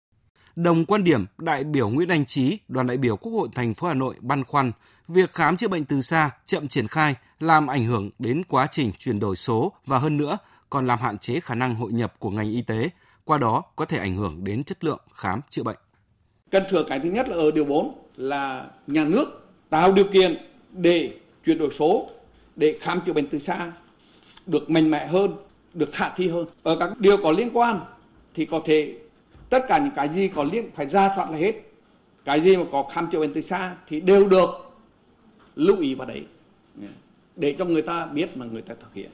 Đồng 0.55 0.85
quan 0.85 1.03
điểm, 1.03 1.25
đại 1.37 1.63
biểu 1.63 1.89
Nguyễn 1.89 2.09
Anh 2.09 2.25
Trí, 2.25 2.57
đoàn 2.67 2.87
đại 2.87 2.97
biểu 2.97 3.17
Quốc 3.17 3.31
hội 3.31 3.47
thành 3.55 3.73
phố 3.73 3.87
Hà 3.87 3.93
Nội 3.93 4.15
băn 4.19 4.43
khoăn 4.43 4.71
việc 5.07 5.31
khám 5.31 5.57
chữa 5.57 5.67
bệnh 5.67 5.85
từ 5.85 6.01
xa 6.01 6.31
chậm 6.45 6.67
triển 6.67 6.87
khai 6.87 7.15
làm 7.39 7.67
ảnh 7.67 7.85
hưởng 7.85 8.09
đến 8.19 8.43
quá 8.49 8.67
trình 8.71 8.91
chuyển 8.97 9.19
đổi 9.19 9.35
số 9.35 9.71
và 9.85 9.97
hơn 9.97 10.17
nữa 10.17 10.37
còn 10.69 10.87
làm 10.87 10.99
hạn 10.99 11.17
chế 11.17 11.39
khả 11.39 11.55
năng 11.55 11.75
hội 11.75 11.91
nhập 11.91 12.13
của 12.19 12.29
ngành 12.29 12.51
y 12.51 12.61
tế, 12.61 12.89
qua 13.23 13.37
đó 13.37 13.63
có 13.75 13.85
thể 13.85 13.97
ảnh 13.97 14.15
hưởng 14.15 14.43
đến 14.43 14.63
chất 14.63 14.83
lượng 14.83 14.99
khám 15.13 15.41
chữa 15.49 15.63
bệnh 15.63 15.77
cần 16.55 16.69
sửa 16.71 16.83
cái 16.83 16.99
thứ 16.99 17.09
nhất 17.09 17.29
là 17.29 17.35
ở 17.35 17.51
điều 17.51 17.65
4 17.65 17.93
là 18.17 18.67
nhà 18.87 19.03
nước 19.03 19.25
tạo 19.69 19.91
điều 19.91 20.05
kiện 20.05 20.37
để 20.71 21.13
chuyển 21.45 21.57
đổi 21.57 21.69
số 21.79 22.09
để 22.55 22.77
khám 22.81 23.01
chữa 23.05 23.13
bệnh 23.13 23.27
từ 23.27 23.39
xa 23.39 23.71
được 24.45 24.69
mạnh 24.69 24.91
mẽ 24.91 25.07
hơn, 25.07 25.35
được 25.73 25.89
khả 25.93 26.09
thi 26.09 26.27
hơn. 26.27 26.45
Ở 26.63 26.77
các 26.79 26.99
điều 26.99 27.17
có 27.17 27.31
liên 27.31 27.49
quan 27.53 27.79
thì 28.33 28.45
có 28.45 28.61
thể 28.65 28.95
tất 29.49 29.59
cả 29.67 29.77
những 29.77 29.93
cái 29.95 30.09
gì 30.09 30.27
có 30.27 30.43
liên 30.43 30.69
phải 30.75 30.89
ra 30.89 31.11
soát 31.15 31.31
là 31.31 31.37
hết. 31.37 31.53
Cái 32.25 32.41
gì 32.41 32.57
mà 32.57 32.63
có 32.71 32.83
khám 32.83 33.07
chữa 33.11 33.19
bệnh 33.19 33.33
từ 33.33 33.41
xa 33.41 33.75
thì 33.87 34.01
đều 34.01 34.27
được 34.27 34.49
lưu 35.55 35.77
ý 35.79 35.95
vào 35.95 36.07
đấy 36.07 36.23
để 37.35 37.55
cho 37.59 37.65
người 37.65 37.81
ta 37.81 38.05
biết 38.05 38.37
mà 38.37 38.45
người 38.45 38.61
ta 38.61 38.75
thực 38.79 38.93
hiện. 38.93 39.09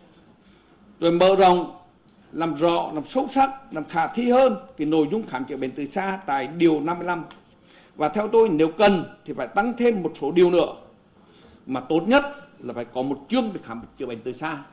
Rồi 1.00 1.12
mở 1.12 1.36
rộng 1.36 1.72
làm 2.34 2.56
rõ, 2.56 2.92
làm 2.94 3.06
sâu 3.06 3.28
sắc, 3.32 3.50
làm 3.74 3.84
khả 3.90 4.08
thi 4.08 4.30
hơn 4.30 4.58
cái 4.78 4.88
nội 4.88 5.08
dung 5.12 5.28
khám 5.28 5.46
chữa 5.46 5.58
bệnh 5.58 5.72
từ 5.72 5.86
xa 5.86 6.20
tại 6.26 6.48
điều 6.48 6.82
55. 6.82 7.24
Và 7.96 8.10
theo 8.10 8.28
tôi 8.28 8.50
nếu 8.50 8.72
cần 8.78 9.06
thì 9.26 9.34
phải 9.34 9.48
tăng 9.48 9.74
thêm 9.78 10.04
một 10.04 10.14
số 10.22 10.32
điều 10.32 10.52
nữa. 10.52 10.76
Mà 11.66 11.80
tốt 11.80 12.02
nhất 12.08 12.24
là 12.60 12.74
phải 12.74 12.86
có 12.86 13.02
một 13.02 13.20
chương 13.30 13.50
để 13.54 13.60
khám 13.66 13.82
chữa 14.00 14.06
bệnh 14.06 14.20
từ 14.24 14.34
xa. 14.34 14.64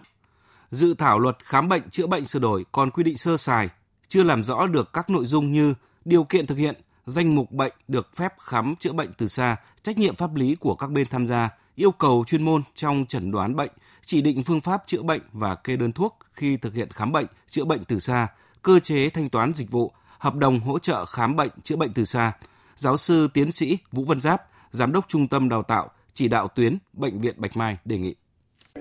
Dự 0.70 0.94
thảo 0.94 1.18
luật 1.18 1.36
khám 1.44 1.68
bệnh 1.68 1.90
chữa 1.90 2.06
bệnh 2.06 2.24
sửa 2.24 2.38
đổi 2.38 2.66
còn 2.72 2.90
quy 2.90 3.02
định 3.02 3.16
sơ 3.16 3.36
sài, 3.36 3.68
chưa 4.08 4.22
làm 4.22 4.44
rõ 4.44 4.66
được 4.66 4.92
các 4.92 5.10
nội 5.10 5.24
dung 5.26 5.52
như 5.52 5.74
điều 6.04 6.24
kiện 6.24 6.46
thực 6.46 6.58
hiện, 6.58 6.74
danh 7.06 7.34
mục 7.34 7.52
bệnh 7.52 7.72
được 7.88 8.16
phép 8.16 8.34
khám 8.38 8.74
chữa 8.76 8.92
bệnh 8.92 9.12
từ 9.18 9.26
xa, 9.26 9.56
trách 9.82 9.98
nhiệm 9.98 10.14
pháp 10.14 10.34
lý 10.34 10.54
của 10.54 10.74
các 10.74 10.90
bên 10.90 11.06
tham 11.10 11.26
gia, 11.26 11.50
yêu 11.78 11.90
cầu 11.90 12.24
chuyên 12.26 12.42
môn 12.42 12.62
trong 12.74 13.04
chẩn 13.08 13.30
đoán 13.30 13.56
bệnh, 13.56 13.70
chỉ 14.04 14.22
định 14.22 14.42
phương 14.42 14.60
pháp 14.60 14.82
chữa 14.86 15.02
bệnh 15.02 15.20
và 15.32 15.54
kê 15.54 15.76
đơn 15.76 15.92
thuốc 15.92 16.18
khi 16.32 16.56
thực 16.56 16.74
hiện 16.74 16.88
khám 16.90 17.12
bệnh, 17.12 17.26
chữa 17.48 17.64
bệnh 17.64 17.84
từ 17.84 17.98
xa, 17.98 18.26
cơ 18.62 18.78
chế 18.78 19.10
thanh 19.10 19.28
toán 19.28 19.52
dịch 19.54 19.70
vụ, 19.70 19.92
hợp 20.18 20.34
đồng 20.34 20.60
hỗ 20.60 20.78
trợ 20.78 21.04
khám 21.04 21.36
bệnh, 21.36 21.50
chữa 21.62 21.76
bệnh 21.76 21.92
từ 21.92 22.04
xa. 22.04 22.32
Giáo 22.76 22.96
sư 22.96 23.28
tiến 23.34 23.52
sĩ 23.52 23.78
Vũ 23.92 24.04
Văn 24.04 24.20
Giáp, 24.20 24.42
Giám 24.70 24.92
đốc 24.92 25.08
Trung 25.08 25.28
tâm 25.28 25.48
Đào 25.48 25.62
tạo, 25.62 25.90
chỉ 26.14 26.28
đạo 26.28 26.48
tuyến 26.48 26.78
Bệnh 26.92 27.20
viện 27.20 27.34
Bạch 27.36 27.56
Mai 27.56 27.76
đề 27.84 27.98
nghị. 27.98 28.14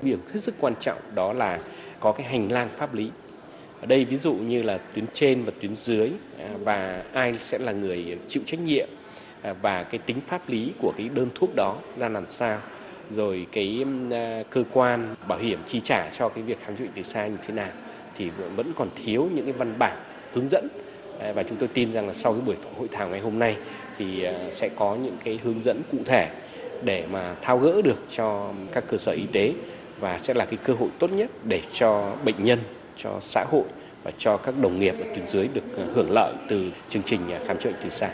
điểm 0.02 0.20
hết 0.34 0.44
sức 0.44 0.56
quan 0.60 0.74
trọng 0.82 1.16
đó 1.16 1.34
là 1.34 1.60
có 2.00 2.12
cái 2.12 2.28
hành 2.28 2.52
lang 2.52 2.70
pháp 2.78 2.94
lý. 2.94 3.12
Ở 3.82 3.86
đây 3.86 4.06
ví 4.06 4.18
dụ 4.18 4.34
như 4.34 4.64
là 4.64 4.78
tuyến 4.78 5.06
trên 5.14 5.44
và 5.44 5.52
tuyến 5.62 5.76
dưới 5.76 6.12
à, 6.40 6.50
và 6.64 7.04
ai 7.14 7.38
sẽ 7.42 7.58
là 7.58 7.72
người 7.72 8.18
chịu 8.28 8.44
trách 8.48 8.60
nhiệm 8.60 8.90
à, 9.42 9.54
và 9.54 9.84
cái 9.84 10.00
tính 10.06 10.22
pháp 10.22 10.50
lý 10.50 10.74
của 10.82 10.94
cái 10.98 11.10
đơn 11.10 11.30
thuốc 11.36 11.56
đó 11.56 11.78
ra 11.98 12.10
làm 12.10 12.26
sao 12.30 12.60
rồi 13.16 13.48
cái 13.52 13.86
à, 14.12 14.44
cơ 14.50 14.64
quan 14.74 15.16
bảo 15.28 15.40
hiểm 15.40 15.60
chi 15.68 15.80
trả 15.80 16.10
cho 16.18 16.30
cái 16.30 16.44
việc 16.44 16.58
khám 16.66 16.76
chữa 16.76 16.84
bệnh 16.84 16.94
từ 16.96 17.04
xa 17.04 17.28
như 17.28 17.38
thế 17.48 17.54
nào 17.54 17.70
thì 18.18 18.30
vẫn 18.56 18.74
còn 18.76 18.90
thiếu 18.96 19.30
những 19.34 19.46
cái 19.46 19.54
văn 19.54 19.76
bản 19.80 19.98
hướng 20.34 20.50
dẫn 20.50 20.68
à, 21.20 21.32
và 21.36 21.44
chúng 21.44 21.58
tôi 21.58 21.70
tin 21.74 21.92
rằng 21.92 22.08
là 22.08 22.14
sau 22.14 22.34
cái 22.34 22.42
buổi 22.42 22.56
hội 22.78 22.88
thảo 22.92 23.08
ngày 23.08 23.20
hôm 23.20 23.40
nay 23.40 23.58
thì 23.98 24.24
à, 24.24 24.34
sẽ 24.52 24.70
có 24.70 24.96
những 24.96 25.18
cái 25.24 25.40
hướng 25.44 25.64
dẫn 25.64 25.82
cụ 25.92 25.98
thể 26.06 26.30
để 26.84 27.06
mà 27.12 27.36
thao 27.42 27.58
gỡ 27.58 27.82
được 27.82 28.04
cho 28.16 28.54
các 28.72 28.84
cơ 28.90 28.98
sở 28.98 29.12
y 29.12 29.26
tế 29.32 29.54
và 30.00 30.20
sẽ 30.24 30.34
là 30.34 30.46
cái 30.46 30.58
cơ 30.64 30.74
hội 30.74 30.90
tốt 31.00 31.12
nhất 31.12 31.30
để 31.44 31.62
cho 31.74 32.16
bệnh 32.26 32.46
nhân, 32.46 32.60
cho 32.98 33.18
xã 33.22 33.46
hội 33.52 33.64
và 34.04 34.12
cho 34.18 34.38
các 34.38 34.58
đồng 34.62 34.80
nghiệp 34.80 34.96
ở 35.00 35.06
tuyến 35.16 35.28
dưới 35.28 35.48
được 35.48 35.64
hưởng 35.94 36.12
lợi 36.12 36.34
từ 36.50 36.72
chương 36.90 37.04
trình 37.04 37.22
khám 37.46 37.58
chữa 37.58 37.70
bệnh 37.70 37.80
từ 37.84 37.90
xa. 37.90 38.10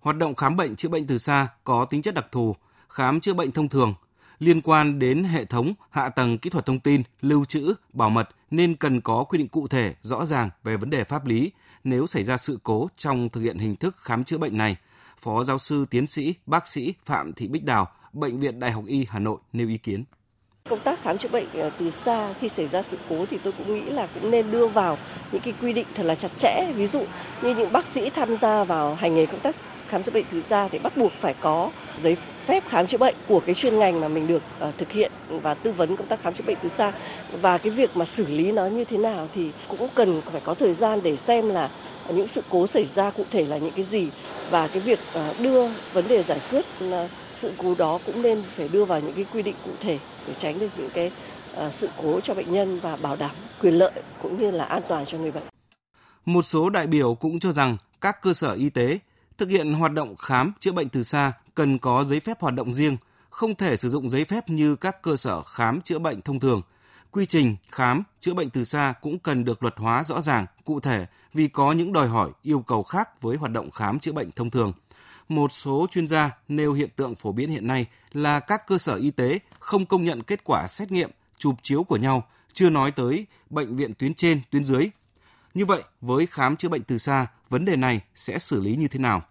Hoạt 0.00 0.16
động 0.16 0.34
khám 0.34 0.56
bệnh 0.56 0.76
chữa 0.76 0.88
bệnh 0.88 1.06
từ 1.06 1.18
xa 1.18 1.48
có 1.64 1.84
tính 1.84 2.02
chất 2.02 2.14
đặc 2.14 2.26
thù, 2.32 2.56
khám 2.88 3.20
chữa 3.20 3.34
bệnh 3.34 3.52
thông 3.52 3.68
thường 3.68 3.94
liên 4.38 4.60
quan 4.60 4.98
đến 4.98 5.24
hệ 5.24 5.44
thống 5.44 5.74
hạ 5.90 6.08
tầng 6.08 6.38
kỹ 6.38 6.50
thuật 6.50 6.66
thông 6.66 6.80
tin, 6.80 7.02
lưu 7.20 7.44
trữ, 7.44 7.74
bảo 7.92 8.10
mật 8.10 8.28
nên 8.50 8.76
cần 8.76 9.00
có 9.00 9.24
quy 9.24 9.38
định 9.38 9.48
cụ 9.48 9.66
thể, 9.68 9.94
rõ 10.02 10.24
ràng 10.24 10.50
về 10.64 10.76
vấn 10.76 10.90
đề 10.90 11.04
pháp 11.04 11.26
lý 11.26 11.52
nếu 11.84 12.06
xảy 12.06 12.24
ra 12.24 12.36
sự 12.36 12.58
cố 12.62 12.88
trong 12.96 13.28
thực 13.28 13.40
hiện 13.40 13.58
hình 13.58 13.76
thức 13.76 13.96
khám 14.00 14.24
chữa 14.24 14.38
bệnh 14.38 14.56
này. 14.56 14.76
Phó 15.18 15.44
giáo 15.44 15.58
sư 15.58 15.86
tiến 15.90 16.06
sĩ 16.06 16.34
bác 16.46 16.68
sĩ 16.68 16.94
Phạm 17.04 17.32
Thị 17.32 17.48
Bích 17.48 17.64
Đào, 17.64 17.88
Bệnh 18.12 18.38
viện 18.38 18.60
Đại 18.60 18.72
học 18.72 18.84
Y 18.86 19.06
Hà 19.08 19.18
Nội 19.18 19.38
nêu 19.52 19.68
ý 19.68 19.78
kiến. 19.78 20.04
Công 20.68 20.80
tác 20.80 21.02
khám 21.02 21.18
chữa 21.18 21.28
bệnh 21.28 21.46
ờ, 21.54 21.70
từ 21.78 21.90
xa 21.90 22.34
khi 22.40 22.48
xảy 22.48 22.68
ra 22.68 22.82
sự 22.82 22.96
cố 23.08 23.26
thì 23.30 23.38
tôi 23.42 23.52
cũng 23.58 23.74
nghĩ 23.74 23.90
là 23.90 24.06
cũng 24.14 24.30
nên 24.30 24.50
đưa 24.50 24.66
vào 24.66 24.98
những 25.32 25.42
cái 25.42 25.54
quy 25.62 25.72
định 25.72 25.86
thật 25.94 26.02
là 26.02 26.14
chặt 26.14 26.30
chẽ. 26.38 26.72
Ví 26.76 26.86
dụ 26.86 27.04
như 27.42 27.54
những 27.54 27.72
bác 27.72 27.86
sĩ 27.86 28.10
tham 28.10 28.36
gia 28.36 28.64
vào 28.64 28.94
hành 28.94 29.14
nghề 29.14 29.26
công 29.26 29.40
tác 29.40 29.56
khám 29.88 30.02
chữa 30.02 30.12
bệnh 30.12 30.24
từ 30.32 30.42
xa 30.48 30.68
thì 30.68 30.78
bắt 30.78 30.96
buộc 30.96 31.12
phải 31.12 31.34
có 31.40 31.70
giấy 32.02 32.16
phép 32.46 32.64
khám 32.68 32.86
chữa 32.86 32.98
bệnh 32.98 33.14
của 33.28 33.40
cái 33.40 33.54
chuyên 33.54 33.78
ngành 33.78 34.00
mà 34.00 34.08
mình 34.08 34.26
được 34.26 34.42
uh, 34.68 34.78
thực 34.78 34.92
hiện 34.92 35.12
và 35.28 35.54
tư 35.54 35.72
vấn 35.72 35.96
công 35.96 36.06
tác 36.06 36.22
khám 36.22 36.34
chữa 36.34 36.44
bệnh 36.46 36.56
từ 36.62 36.68
xa 36.68 36.92
và 37.40 37.58
cái 37.58 37.70
việc 37.70 37.96
mà 37.96 38.04
xử 38.04 38.26
lý 38.26 38.52
nó 38.52 38.66
như 38.66 38.84
thế 38.84 38.96
nào 38.96 39.28
thì 39.34 39.50
cũng 39.68 39.88
cần 39.94 40.20
phải 40.32 40.40
có 40.44 40.54
thời 40.54 40.74
gian 40.74 41.00
để 41.02 41.16
xem 41.16 41.48
là 41.48 41.70
những 42.14 42.26
sự 42.26 42.42
cố 42.50 42.66
xảy 42.66 42.84
ra 42.84 43.10
cụ 43.10 43.24
thể 43.30 43.44
là 43.44 43.58
những 43.58 43.72
cái 43.76 43.84
gì 43.84 44.10
và 44.50 44.68
cái 44.68 44.80
việc 44.80 44.98
ờ, 45.12 45.34
đưa 45.40 45.68
vấn 45.92 46.08
đề 46.08 46.22
giải 46.22 46.40
quyết 46.50 46.64
ờ, 46.80 47.08
sự 47.34 47.52
cố 47.58 47.74
đó 47.78 47.98
cũng 48.06 48.22
nên 48.22 48.42
phải 48.56 48.68
đưa 48.68 48.84
vào 48.84 49.00
những 49.00 49.14
cái 49.14 49.24
quy 49.32 49.42
định 49.42 49.54
cụ 49.64 49.70
thể 49.80 49.98
để 50.26 50.34
tránh 50.38 50.58
được 50.58 50.68
những 50.76 50.90
cái 50.94 51.10
ờ, 51.54 51.70
sự 51.70 51.88
cố 52.02 52.20
cho 52.20 52.34
bệnh 52.34 52.52
nhân 52.52 52.80
và 52.80 52.96
bảo 52.96 53.16
đảm 53.16 53.30
quyền 53.60 53.74
lợi 53.74 53.92
cũng 54.22 54.40
như 54.40 54.50
là 54.50 54.64
an 54.64 54.82
toàn 54.88 55.06
cho 55.06 55.18
người 55.18 55.30
bệnh. 55.30 55.44
Một 56.24 56.42
số 56.42 56.68
đại 56.68 56.86
biểu 56.86 57.14
cũng 57.14 57.38
cho 57.38 57.52
rằng 57.52 57.76
các 58.00 58.22
cơ 58.22 58.34
sở 58.34 58.52
y 58.52 58.70
tế 58.70 58.98
thực 59.38 59.48
hiện 59.48 59.74
hoạt 59.74 59.92
động 59.92 60.16
khám 60.16 60.52
chữa 60.60 60.72
bệnh 60.72 60.88
từ 60.88 61.02
xa 61.02 61.32
cần 61.54 61.78
có 61.78 62.04
giấy 62.04 62.20
phép 62.20 62.40
hoạt 62.40 62.54
động 62.54 62.74
riêng, 62.74 62.96
không 63.30 63.54
thể 63.54 63.76
sử 63.76 63.88
dụng 63.88 64.10
giấy 64.10 64.24
phép 64.24 64.48
như 64.48 64.76
các 64.76 65.02
cơ 65.02 65.16
sở 65.16 65.42
khám 65.42 65.80
chữa 65.80 65.98
bệnh 65.98 66.20
thông 66.20 66.40
thường. 66.40 66.62
Quy 67.18 67.26
trình 67.26 67.56
khám 67.70 68.02
chữa 68.20 68.34
bệnh 68.34 68.50
từ 68.50 68.64
xa 68.64 68.94
cũng 69.00 69.18
cần 69.18 69.44
được 69.44 69.62
luật 69.62 69.74
hóa 69.76 70.04
rõ 70.04 70.20
ràng, 70.20 70.46
cụ 70.64 70.80
thể 70.80 71.06
vì 71.34 71.48
có 71.48 71.72
những 71.72 71.92
đòi 71.92 72.08
hỏi 72.08 72.30
yêu 72.42 72.60
cầu 72.60 72.82
khác 72.82 73.22
với 73.22 73.36
hoạt 73.36 73.52
động 73.52 73.70
khám 73.70 73.98
chữa 73.98 74.12
bệnh 74.12 74.30
thông 74.32 74.50
thường. 74.50 74.72
Một 75.28 75.52
số 75.52 75.86
chuyên 75.90 76.08
gia 76.08 76.30
nêu 76.48 76.72
hiện 76.72 76.88
tượng 76.96 77.14
phổ 77.14 77.32
biến 77.32 77.50
hiện 77.50 77.66
nay 77.66 77.86
là 78.12 78.40
các 78.40 78.66
cơ 78.66 78.78
sở 78.78 78.94
y 78.94 79.10
tế 79.10 79.38
không 79.58 79.86
công 79.86 80.02
nhận 80.02 80.22
kết 80.22 80.40
quả 80.44 80.66
xét 80.68 80.90
nghiệm, 80.90 81.10
chụp 81.38 81.54
chiếu 81.62 81.84
của 81.84 81.96
nhau, 81.96 82.28
chưa 82.52 82.70
nói 82.70 82.90
tới 82.90 83.26
bệnh 83.50 83.76
viện 83.76 83.94
tuyến 83.94 84.14
trên, 84.14 84.40
tuyến 84.50 84.64
dưới. 84.64 84.88
Như 85.54 85.64
vậy, 85.64 85.82
với 86.00 86.26
khám 86.26 86.56
chữa 86.56 86.68
bệnh 86.68 86.82
từ 86.82 86.98
xa, 86.98 87.26
vấn 87.48 87.64
đề 87.64 87.76
này 87.76 88.00
sẽ 88.14 88.38
xử 88.38 88.60
lý 88.60 88.76
như 88.76 88.88
thế 88.88 88.98
nào? 88.98 89.22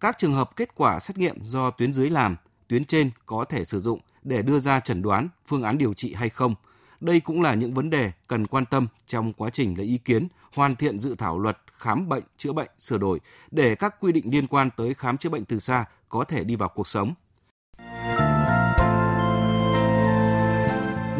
Các 0.00 0.18
trường 0.18 0.32
hợp 0.32 0.56
kết 0.56 0.74
quả 0.74 0.98
xét 0.98 1.18
nghiệm 1.18 1.44
do 1.44 1.70
tuyến 1.70 1.92
dưới 1.92 2.10
làm, 2.10 2.36
tuyến 2.68 2.84
trên 2.84 3.10
có 3.26 3.44
thể 3.44 3.64
sử 3.64 3.80
dụng 3.80 4.00
để 4.22 4.42
đưa 4.42 4.58
ra 4.58 4.80
chẩn 4.80 5.02
đoán, 5.02 5.28
phương 5.46 5.62
án 5.62 5.78
điều 5.78 5.94
trị 5.94 6.14
hay 6.14 6.28
không? 6.28 6.54
Đây 7.00 7.20
cũng 7.20 7.42
là 7.42 7.54
những 7.54 7.74
vấn 7.74 7.90
đề 7.90 8.12
cần 8.26 8.46
quan 8.46 8.66
tâm 8.66 8.86
trong 9.06 9.32
quá 9.32 9.50
trình 9.50 9.78
lấy 9.78 9.86
ý 9.86 9.98
kiến, 9.98 10.28
hoàn 10.54 10.76
thiện 10.76 10.98
dự 10.98 11.14
thảo 11.14 11.38
luật 11.38 11.58
khám 11.78 12.08
bệnh 12.08 12.22
chữa 12.36 12.52
bệnh 12.52 12.70
sửa 12.78 12.98
đổi 12.98 13.20
để 13.50 13.74
các 13.74 14.00
quy 14.00 14.12
định 14.12 14.24
liên 14.30 14.46
quan 14.46 14.70
tới 14.76 14.94
khám 14.94 15.18
chữa 15.18 15.30
bệnh 15.30 15.44
từ 15.44 15.58
xa 15.58 15.84
có 16.08 16.24
thể 16.24 16.44
đi 16.44 16.56
vào 16.56 16.68
cuộc 16.68 16.86
sống. 16.86 17.14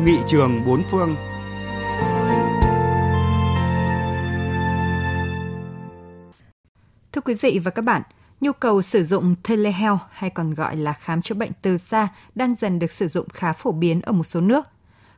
Nghị 0.04 0.18
trường 0.28 0.64
bốn 0.66 0.82
phương 0.90 1.16
Thưa 7.12 7.20
quý 7.20 7.34
vị 7.34 7.60
và 7.64 7.70
các 7.70 7.82
bạn, 7.84 8.02
nhu 8.40 8.52
cầu 8.52 8.82
sử 8.82 9.04
dụng 9.04 9.34
telehealth 9.48 10.00
hay 10.10 10.30
còn 10.30 10.54
gọi 10.54 10.76
là 10.76 10.92
khám 10.92 11.22
chữa 11.22 11.34
bệnh 11.34 11.50
từ 11.62 11.78
xa 11.78 12.08
đang 12.34 12.54
dần 12.54 12.78
được 12.78 12.90
sử 12.90 13.08
dụng 13.08 13.28
khá 13.28 13.52
phổ 13.52 13.72
biến 13.72 14.00
ở 14.00 14.12
một 14.12 14.24
số 14.24 14.40
nước. 14.40 14.64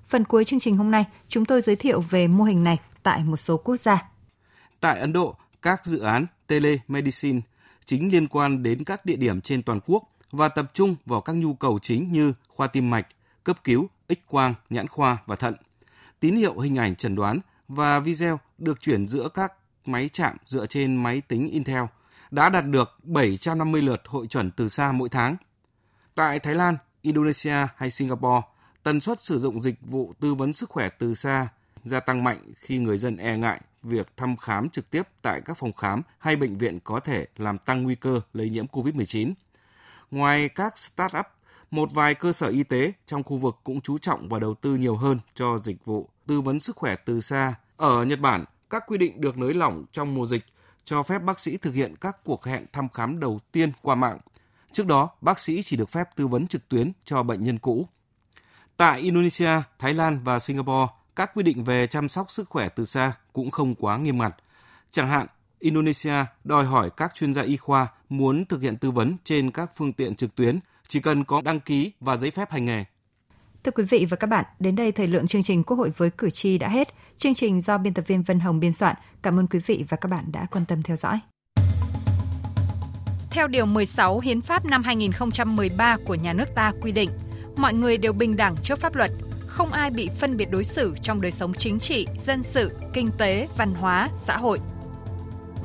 Phần 0.08 0.24
cuối 0.24 0.44
chương 0.44 0.60
trình 0.60 0.76
hôm 0.76 0.90
nay, 0.90 1.04
chúng 1.28 1.44
tôi 1.44 1.62
giới 1.62 1.76
thiệu 1.76 2.00
về 2.00 2.28
mô 2.28 2.44
hình 2.44 2.64
này 2.64 2.78
tại 3.02 3.24
một 3.24 3.36
số 3.36 3.56
quốc 3.56 3.76
gia. 3.76 4.08
Tại 4.80 5.00
Ấn 5.00 5.12
Độ, 5.12 5.36
các 5.62 5.86
dự 5.86 5.98
án 5.98 6.26
telemedicine 6.46 7.40
chính 7.84 8.12
liên 8.12 8.28
quan 8.28 8.62
đến 8.62 8.84
các 8.84 9.06
địa 9.06 9.16
điểm 9.16 9.40
trên 9.40 9.62
toàn 9.62 9.80
quốc 9.86 10.02
và 10.30 10.48
tập 10.48 10.70
trung 10.74 10.96
vào 11.06 11.20
các 11.20 11.36
nhu 11.36 11.54
cầu 11.54 11.78
chính 11.82 12.12
như 12.12 12.32
khoa 12.48 12.66
tim 12.66 12.90
mạch, 12.90 13.06
cấp 13.44 13.64
cứu, 13.64 13.88
x-quang, 14.08 14.54
nhãn 14.70 14.88
khoa 14.88 15.16
và 15.26 15.36
thận. 15.36 15.54
Tín 16.20 16.36
hiệu 16.36 16.58
hình 16.58 16.76
ảnh 16.76 16.96
chẩn 16.96 17.14
đoán 17.14 17.40
và 17.68 18.00
video 18.00 18.40
được 18.58 18.80
chuyển 18.80 19.06
giữa 19.06 19.28
các 19.34 19.52
máy 19.86 20.08
chạm 20.12 20.36
dựa 20.46 20.66
trên 20.66 20.96
máy 20.96 21.20
tính 21.20 21.48
Intel 21.48 21.82
đã 22.30 22.48
đạt 22.48 22.66
được 22.66 22.98
750 23.02 23.82
lượt 23.82 24.02
hội 24.06 24.26
chuẩn 24.26 24.50
từ 24.50 24.68
xa 24.68 24.92
mỗi 24.92 25.08
tháng. 25.08 25.36
Tại 26.14 26.38
Thái 26.38 26.54
Lan, 26.54 26.76
Indonesia 27.02 27.66
hay 27.76 27.90
Singapore, 27.90 28.40
tần 28.88 29.00
suất 29.00 29.22
sử 29.22 29.38
dụng 29.38 29.62
dịch 29.62 29.74
vụ 29.80 30.12
tư 30.20 30.34
vấn 30.34 30.52
sức 30.52 30.70
khỏe 30.70 30.88
từ 30.88 31.14
xa 31.14 31.48
gia 31.84 32.00
tăng 32.00 32.24
mạnh 32.24 32.52
khi 32.60 32.78
người 32.78 32.98
dân 32.98 33.16
e 33.16 33.36
ngại 33.36 33.60
việc 33.82 34.16
thăm 34.16 34.36
khám 34.36 34.70
trực 34.70 34.90
tiếp 34.90 35.02
tại 35.22 35.40
các 35.44 35.56
phòng 35.56 35.72
khám 35.72 36.02
hay 36.18 36.36
bệnh 36.36 36.58
viện 36.58 36.80
có 36.84 37.00
thể 37.00 37.26
làm 37.36 37.58
tăng 37.58 37.82
nguy 37.82 37.94
cơ 37.94 38.20
lây 38.32 38.50
nhiễm 38.50 38.66
COVID-19. 38.66 39.32
Ngoài 40.10 40.48
các 40.48 40.74
start-up, 40.76 41.22
một 41.70 41.92
vài 41.92 42.14
cơ 42.14 42.32
sở 42.32 42.46
y 42.46 42.62
tế 42.62 42.92
trong 43.06 43.22
khu 43.22 43.36
vực 43.36 43.56
cũng 43.64 43.80
chú 43.80 43.98
trọng 43.98 44.28
và 44.28 44.38
đầu 44.38 44.54
tư 44.54 44.74
nhiều 44.76 44.96
hơn 44.96 45.18
cho 45.34 45.58
dịch 45.58 45.84
vụ 45.84 46.08
tư 46.26 46.40
vấn 46.40 46.60
sức 46.60 46.76
khỏe 46.76 46.96
từ 46.96 47.20
xa. 47.20 47.54
Ở 47.76 48.04
Nhật 48.04 48.20
Bản, 48.20 48.44
các 48.70 48.84
quy 48.86 48.98
định 48.98 49.20
được 49.20 49.38
nới 49.38 49.54
lỏng 49.54 49.84
trong 49.92 50.14
mùa 50.14 50.26
dịch 50.26 50.44
cho 50.84 51.02
phép 51.02 51.18
bác 51.18 51.40
sĩ 51.40 51.56
thực 51.56 51.74
hiện 51.74 51.96
các 51.96 52.24
cuộc 52.24 52.44
hẹn 52.44 52.66
thăm 52.72 52.88
khám 52.88 53.20
đầu 53.20 53.40
tiên 53.52 53.72
qua 53.82 53.94
mạng. 53.94 54.18
Trước 54.72 54.86
đó, 54.86 55.10
bác 55.20 55.40
sĩ 55.40 55.62
chỉ 55.62 55.76
được 55.76 55.88
phép 55.88 56.08
tư 56.16 56.26
vấn 56.26 56.46
trực 56.46 56.68
tuyến 56.68 56.92
cho 57.04 57.22
bệnh 57.22 57.44
nhân 57.44 57.58
cũ. 57.58 57.88
Tại 58.78 59.00
Indonesia, 59.00 59.50
Thái 59.78 59.94
Lan 59.94 60.18
và 60.24 60.38
Singapore, 60.38 60.92
các 61.16 61.30
quy 61.34 61.42
định 61.42 61.64
về 61.64 61.86
chăm 61.86 62.08
sóc 62.08 62.30
sức 62.30 62.48
khỏe 62.48 62.68
từ 62.68 62.84
xa 62.84 63.12
cũng 63.32 63.50
không 63.50 63.74
quá 63.74 63.96
nghiêm 63.96 64.18
ngặt. 64.18 64.34
Chẳng 64.90 65.08
hạn, 65.08 65.26
Indonesia 65.58 66.14
đòi 66.44 66.64
hỏi 66.64 66.90
các 66.96 67.14
chuyên 67.14 67.34
gia 67.34 67.42
y 67.42 67.56
khoa 67.56 67.88
muốn 68.08 68.44
thực 68.44 68.62
hiện 68.62 68.76
tư 68.76 68.90
vấn 68.90 69.16
trên 69.24 69.50
các 69.50 69.70
phương 69.76 69.92
tiện 69.92 70.14
trực 70.14 70.34
tuyến 70.34 70.58
chỉ 70.88 71.00
cần 71.00 71.24
có 71.24 71.40
đăng 71.44 71.60
ký 71.60 71.92
và 72.00 72.16
giấy 72.16 72.30
phép 72.30 72.50
hành 72.50 72.64
nghề. 72.64 72.84
Thưa 73.64 73.72
quý 73.72 73.84
vị 73.84 74.06
và 74.10 74.16
các 74.16 74.26
bạn, 74.26 74.44
đến 74.58 74.76
đây 74.76 74.92
thời 74.92 75.06
lượng 75.06 75.26
chương 75.26 75.42
trình 75.42 75.64
Quốc 75.64 75.76
hội 75.76 75.92
với 75.96 76.10
cử 76.10 76.30
tri 76.30 76.58
đã 76.58 76.68
hết. 76.68 76.94
Chương 77.16 77.34
trình 77.34 77.60
do 77.60 77.78
biên 77.78 77.94
tập 77.94 78.04
viên 78.06 78.22
Vân 78.22 78.40
Hồng 78.40 78.60
biên 78.60 78.72
soạn. 78.72 78.96
Cảm 79.22 79.38
ơn 79.38 79.46
quý 79.46 79.58
vị 79.66 79.84
và 79.88 79.96
các 79.96 80.10
bạn 80.10 80.24
đã 80.32 80.46
quan 80.50 80.64
tâm 80.64 80.82
theo 80.82 80.96
dõi. 80.96 81.20
Theo 83.30 83.48
Điều 83.48 83.66
16 83.66 84.20
Hiến 84.20 84.40
pháp 84.40 84.64
năm 84.64 84.82
2013 84.82 85.96
của 86.04 86.14
nhà 86.14 86.32
nước 86.32 86.48
ta 86.54 86.72
quy 86.80 86.92
định, 86.92 87.10
mọi 87.58 87.74
người 87.74 87.98
đều 87.98 88.12
bình 88.12 88.36
đẳng 88.36 88.56
trước 88.62 88.80
pháp 88.80 88.94
luật, 88.94 89.10
không 89.46 89.72
ai 89.72 89.90
bị 89.90 90.08
phân 90.18 90.36
biệt 90.36 90.50
đối 90.50 90.64
xử 90.64 90.94
trong 91.02 91.20
đời 91.20 91.30
sống 91.30 91.54
chính 91.54 91.78
trị, 91.78 92.06
dân 92.26 92.42
sự, 92.42 92.72
kinh 92.94 93.10
tế, 93.18 93.48
văn 93.56 93.74
hóa, 93.74 94.08
xã 94.18 94.36
hội. 94.36 94.60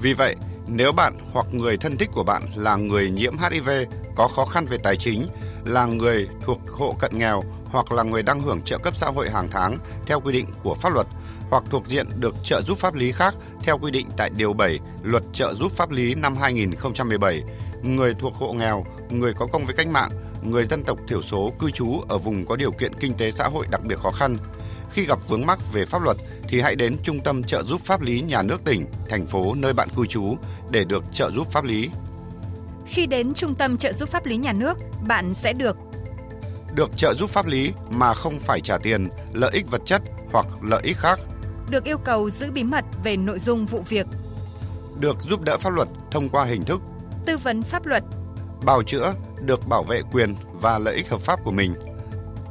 Vì 0.02 0.14
vậy, 0.14 0.36
nếu 0.68 0.92
bạn 0.92 1.14
hoặc 1.32 1.46
người 1.52 1.78
thân 1.78 1.98
thích 1.98 2.10
của 2.14 2.24
bạn 2.24 2.44
là 2.56 2.76
người 2.76 3.12
nhiễm 3.12 3.34
HIV, 3.38 3.70
có 4.16 4.28
khó 4.28 4.46
khăn 4.46 4.66
về 4.66 4.78
tài 4.84 4.96
chính, 4.96 5.28
là 5.66 5.86
người 5.86 6.28
thuộc 6.42 6.60
hộ 6.70 6.96
cận 7.00 7.12
nghèo 7.20 7.44
hoặc 7.66 7.92
là 7.92 8.04
người 8.04 8.24
đang 8.24 8.40
hưởng 8.40 8.62
trợ 8.62 8.78
cấp 8.78 8.94
xã 8.98 9.08
hội 9.08 9.30
hàng 9.30 9.48
tháng 9.52 9.78
theo 10.06 10.20
quy 10.20 10.34
định 10.34 10.46
của 10.64 10.76
pháp 10.76 10.94
luật 10.94 11.08
hoặc 11.50 11.64
thuộc 11.70 11.88
diện 11.88 12.08
được 12.20 12.36
trợ 12.44 12.62
giúp 12.62 12.78
pháp 12.78 12.96
lý 12.96 13.12
khác 13.12 13.36
theo 13.64 13.78
quy 13.78 13.92
định 13.92 14.08
tại 14.18 14.30
Điều 14.30 14.54
7 14.54 14.80
Luật 15.04 15.24
trợ 15.34 15.54
giúp 15.54 15.72
pháp 15.76 15.92
lý 15.92 16.16
năm 16.16 16.36
2017, 16.36 17.44
người 17.84 18.14
thuộc 18.14 18.36
hộ 18.36 18.54
nghèo, 18.54 18.86
người 19.10 19.34
có 19.34 19.48
công 19.48 19.66
với 19.66 19.76
cách 19.76 19.88
mạng, 19.88 20.10
người 20.52 20.66
dân 20.66 20.84
tộc 20.84 20.98
thiểu 21.08 21.22
số 21.22 21.54
cư 21.60 21.72
trú 21.72 22.02
ở 22.10 22.18
vùng 22.18 22.46
có 22.46 22.56
điều 22.56 22.72
kiện 22.72 22.94
kinh 23.00 23.14
tế 23.14 23.32
xã 23.32 23.48
hội 23.48 23.68
đặc 23.72 23.82
biệt 23.84 24.00
khó 24.00 24.12
khăn. 24.12 24.38
Khi 24.92 25.06
gặp 25.06 25.20
vướng 25.28 25.46
mắc 25.46 25.60
về 25.74 25.86
pháp 25.86 26.02
luật 26.02 26.18
thì 26.48 26.62
hãy 26.62 26.76
đến 26.76 26.98
Trung 27.04 27.20
tâm 27.20 27.44
trợ 27.44 27.64
giúp 27.64 27.82
pháp 27.82 28.02
lý 28.02 28.22
nhà 28.22 28.42
nước 28.42 28.64
tỉnh, 28.66 28.86
thành 29.10 29.26
phố 29.26 29.54
nơi 29.56 29.74
bạn 29.74 29.90
cư 29.96 30.06
trú 30.06 30.36
để 30.72 30.84
được 30.84 31.04
trợ 31.14 31.32
giúp 31.32 31.52
pháp 31.52 31.64
lý. 31.64 31.90
Khi 32.86 33.06
đến 33.06 33.34
Trung 33.34 33.56
tâm 33.56 33.78
trợ 33.78 33.94
giúp 33.94 34.10
pháp 34.10 34.26
lý 34.26 34.38
nhà 34.38 34.54
nước, 34.54 34.78
bạn 35.08 35.34
sẽ 35.34 35.54
được 35.54 35.78
được 36.76 36.98
trợ 36.98 37.14
giúp 37.14 37.30
pháp 37.30 37.46
lý 37.46 37.74
mà 37.90 38.14
không 38.14 38.40
phải 38.40 38.62
trả 38.62 38.78
tiền, 38.78 39.08
lợi 39.34 39.52
ích 39.54 39.72
vật 39.72 39.82
chất 39.86 40.02
hoặc 40.32 40.46
lợi 40.62 40.82
ích 40.84 40.98
khác. 40.98 41.20
Được 41.70 41.84
yêu 41.84 41.98
cầu 41.98 42.30
giữ 42.30 42.52
bí 42.52 42.64
mật 42.64 42.86
về 43.04 43.18
nội 43.18 43.40
dung 43.40 43.66
vụ 43.66 43.82
việc. 43.90 44.08
Được 45.00 45.18
giúp 45.22 45.42
đỡ 45.42 45.58
pháp 45.58 45.70
luật 45.70 45.88
thông 46.12 46.30
qua 46.30 46.46
hình 46.46 46.64
thức 46.64 46.82
tư 47.26 47.38
vấn 47.38 47.64
pháp 47.64 47.86
luật, 47.86 48.04
bào 48.66 48.84
chữa, 48.84 49.14
được 49.46 49.68
bảo 49.68 49.84
vệ 49.84 50.02
quyền 50.12 50.36
và 50.54 50.80
lợi 50.80 50.96
ích 50.96 51.10
hợp 51.10 51.22
pháp 51.22 51.40
của 51.44 51.52
mình. 51.52 51.76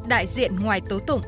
Đại 0.09 0.27
diện 0.27 0.59
ngoài 0.61 0.81
tố 0.89 0.99
tụng. 0.99 1.23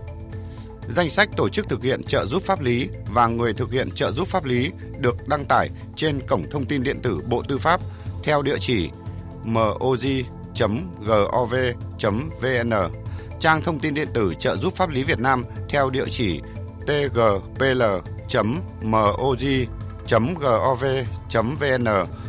Danh 0.96 1.10
sách 1.10 1.28
tổ 1.36 1.48
chức 1.48 1.68
thực 1.68 1.82
hiện 1.82 2.02
trợ 2.02 2.26
giúp 2.26 2.42
pháp 2.42 2.60
lý 2.60 2.88
và 3.12 3.26
người 3.26 3.52
thực 3.52 3.72
hiện 3.72 3.90
trợ 3.90 4.12
giúp 4.12 4.28
pháp 4.28 4.44
lý 4.44 4.70
được 4.98 5.28
đăng 5.28 5.44
tải 5.44 5.68
trên 5.96 6.26
cổng 6.26 6.42
thông 6.50 6.64
tin 6.66 6.82
điện 6.82 7.00
tử 7.02 7.20
Bộ 7.28 7.42
Tư 7.48 7.58
pháp 7.58 7.80
theo 8.22 8.42
địa 8.42 8.56
chỉ 8.60 8.90
moj.gov.vn, 9.44 10.22
trang 13.40 13.62
thông 13.62 13.78
tin 13.78 13.94
điện 13.94 14.08
tử 14.14 14.34
trợ 14.40 14.56
giúp 14.56 14.76
pháp 14.76 14.88
lý 14.88 15.04
Việt 15.04 15.20
Nam 15.20 15.44
theo 15.68 15.90
địa 15.90 16.06
chỉ 16.10 16.40
tgpl.moj.gov.vn 16.86 17.84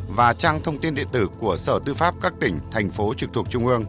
và 0.07 0.33
trang 0.33 0.61
thông 0.63 0.77
tin 0.77 0.95
điện 0.95 1.07
tử 1.11 1.29
của 1.39 1.57
Sở 1.57 1.79
Tư 1.85 1.93
pháp 1.93 2.15
các 2.21 2.33
tỉnh, 2.39 2.59
thành 2.71 2.89
phố 2.91 3.13
trực 3.13 3.33
thuộc 3.33 3.49
Trung 3.49 3.67
ương. 3.67 3.85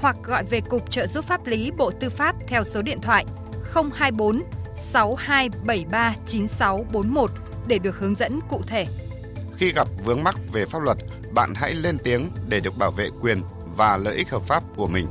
Hoặc 0.00 0.16
gọi 0.24 0.44
về 0.44 0.60
Cục 0.60 0.90
Trợ 0.90 1.06
giúp 1.06 1.24
pháp 1.24 1.46
lý 1.46 1.70
Bộ 1.76 1.90
Tư 1.90 2.10
pháp 2.10 2.36
theo 2.46 2.64
số 2.64 2.82
điện 2.82 2.98
thoại 3.02 3.26
024 3.94 4.42
6273 4.76 6.14
9641 6.26 7.30
để 7.66 7.78
được 7.78 7.98
hướng 7.98 8.14
dẫn 8.14 8.40
cụ 8.50 8.62
thể. 8.66 8.86
Khi 9.56 9.72
gặp 9.72 9.88
vướng 10.04 10.24
mắc 10.24 10.34
về 10.52 10.66
pháp 10.66 10.82
luật, 10.82 10.98
bạn 11.34 11.52
hãy 11.54 11.74
lên 11.74 11.98
tiếng 12.04 12.28
để 12.48 12.60
được 12.60 12.78
bảo 12.78 12.90
vệ 12.90 13.08
quyền 13.20 13.42
và 13.76 13.96
lợi 13.96 14.16
ích 14.16 14.30
hợp 14.30 14.42
pháp 14.42 14.62
của 14.76 14.86
mình. 14.86 15.06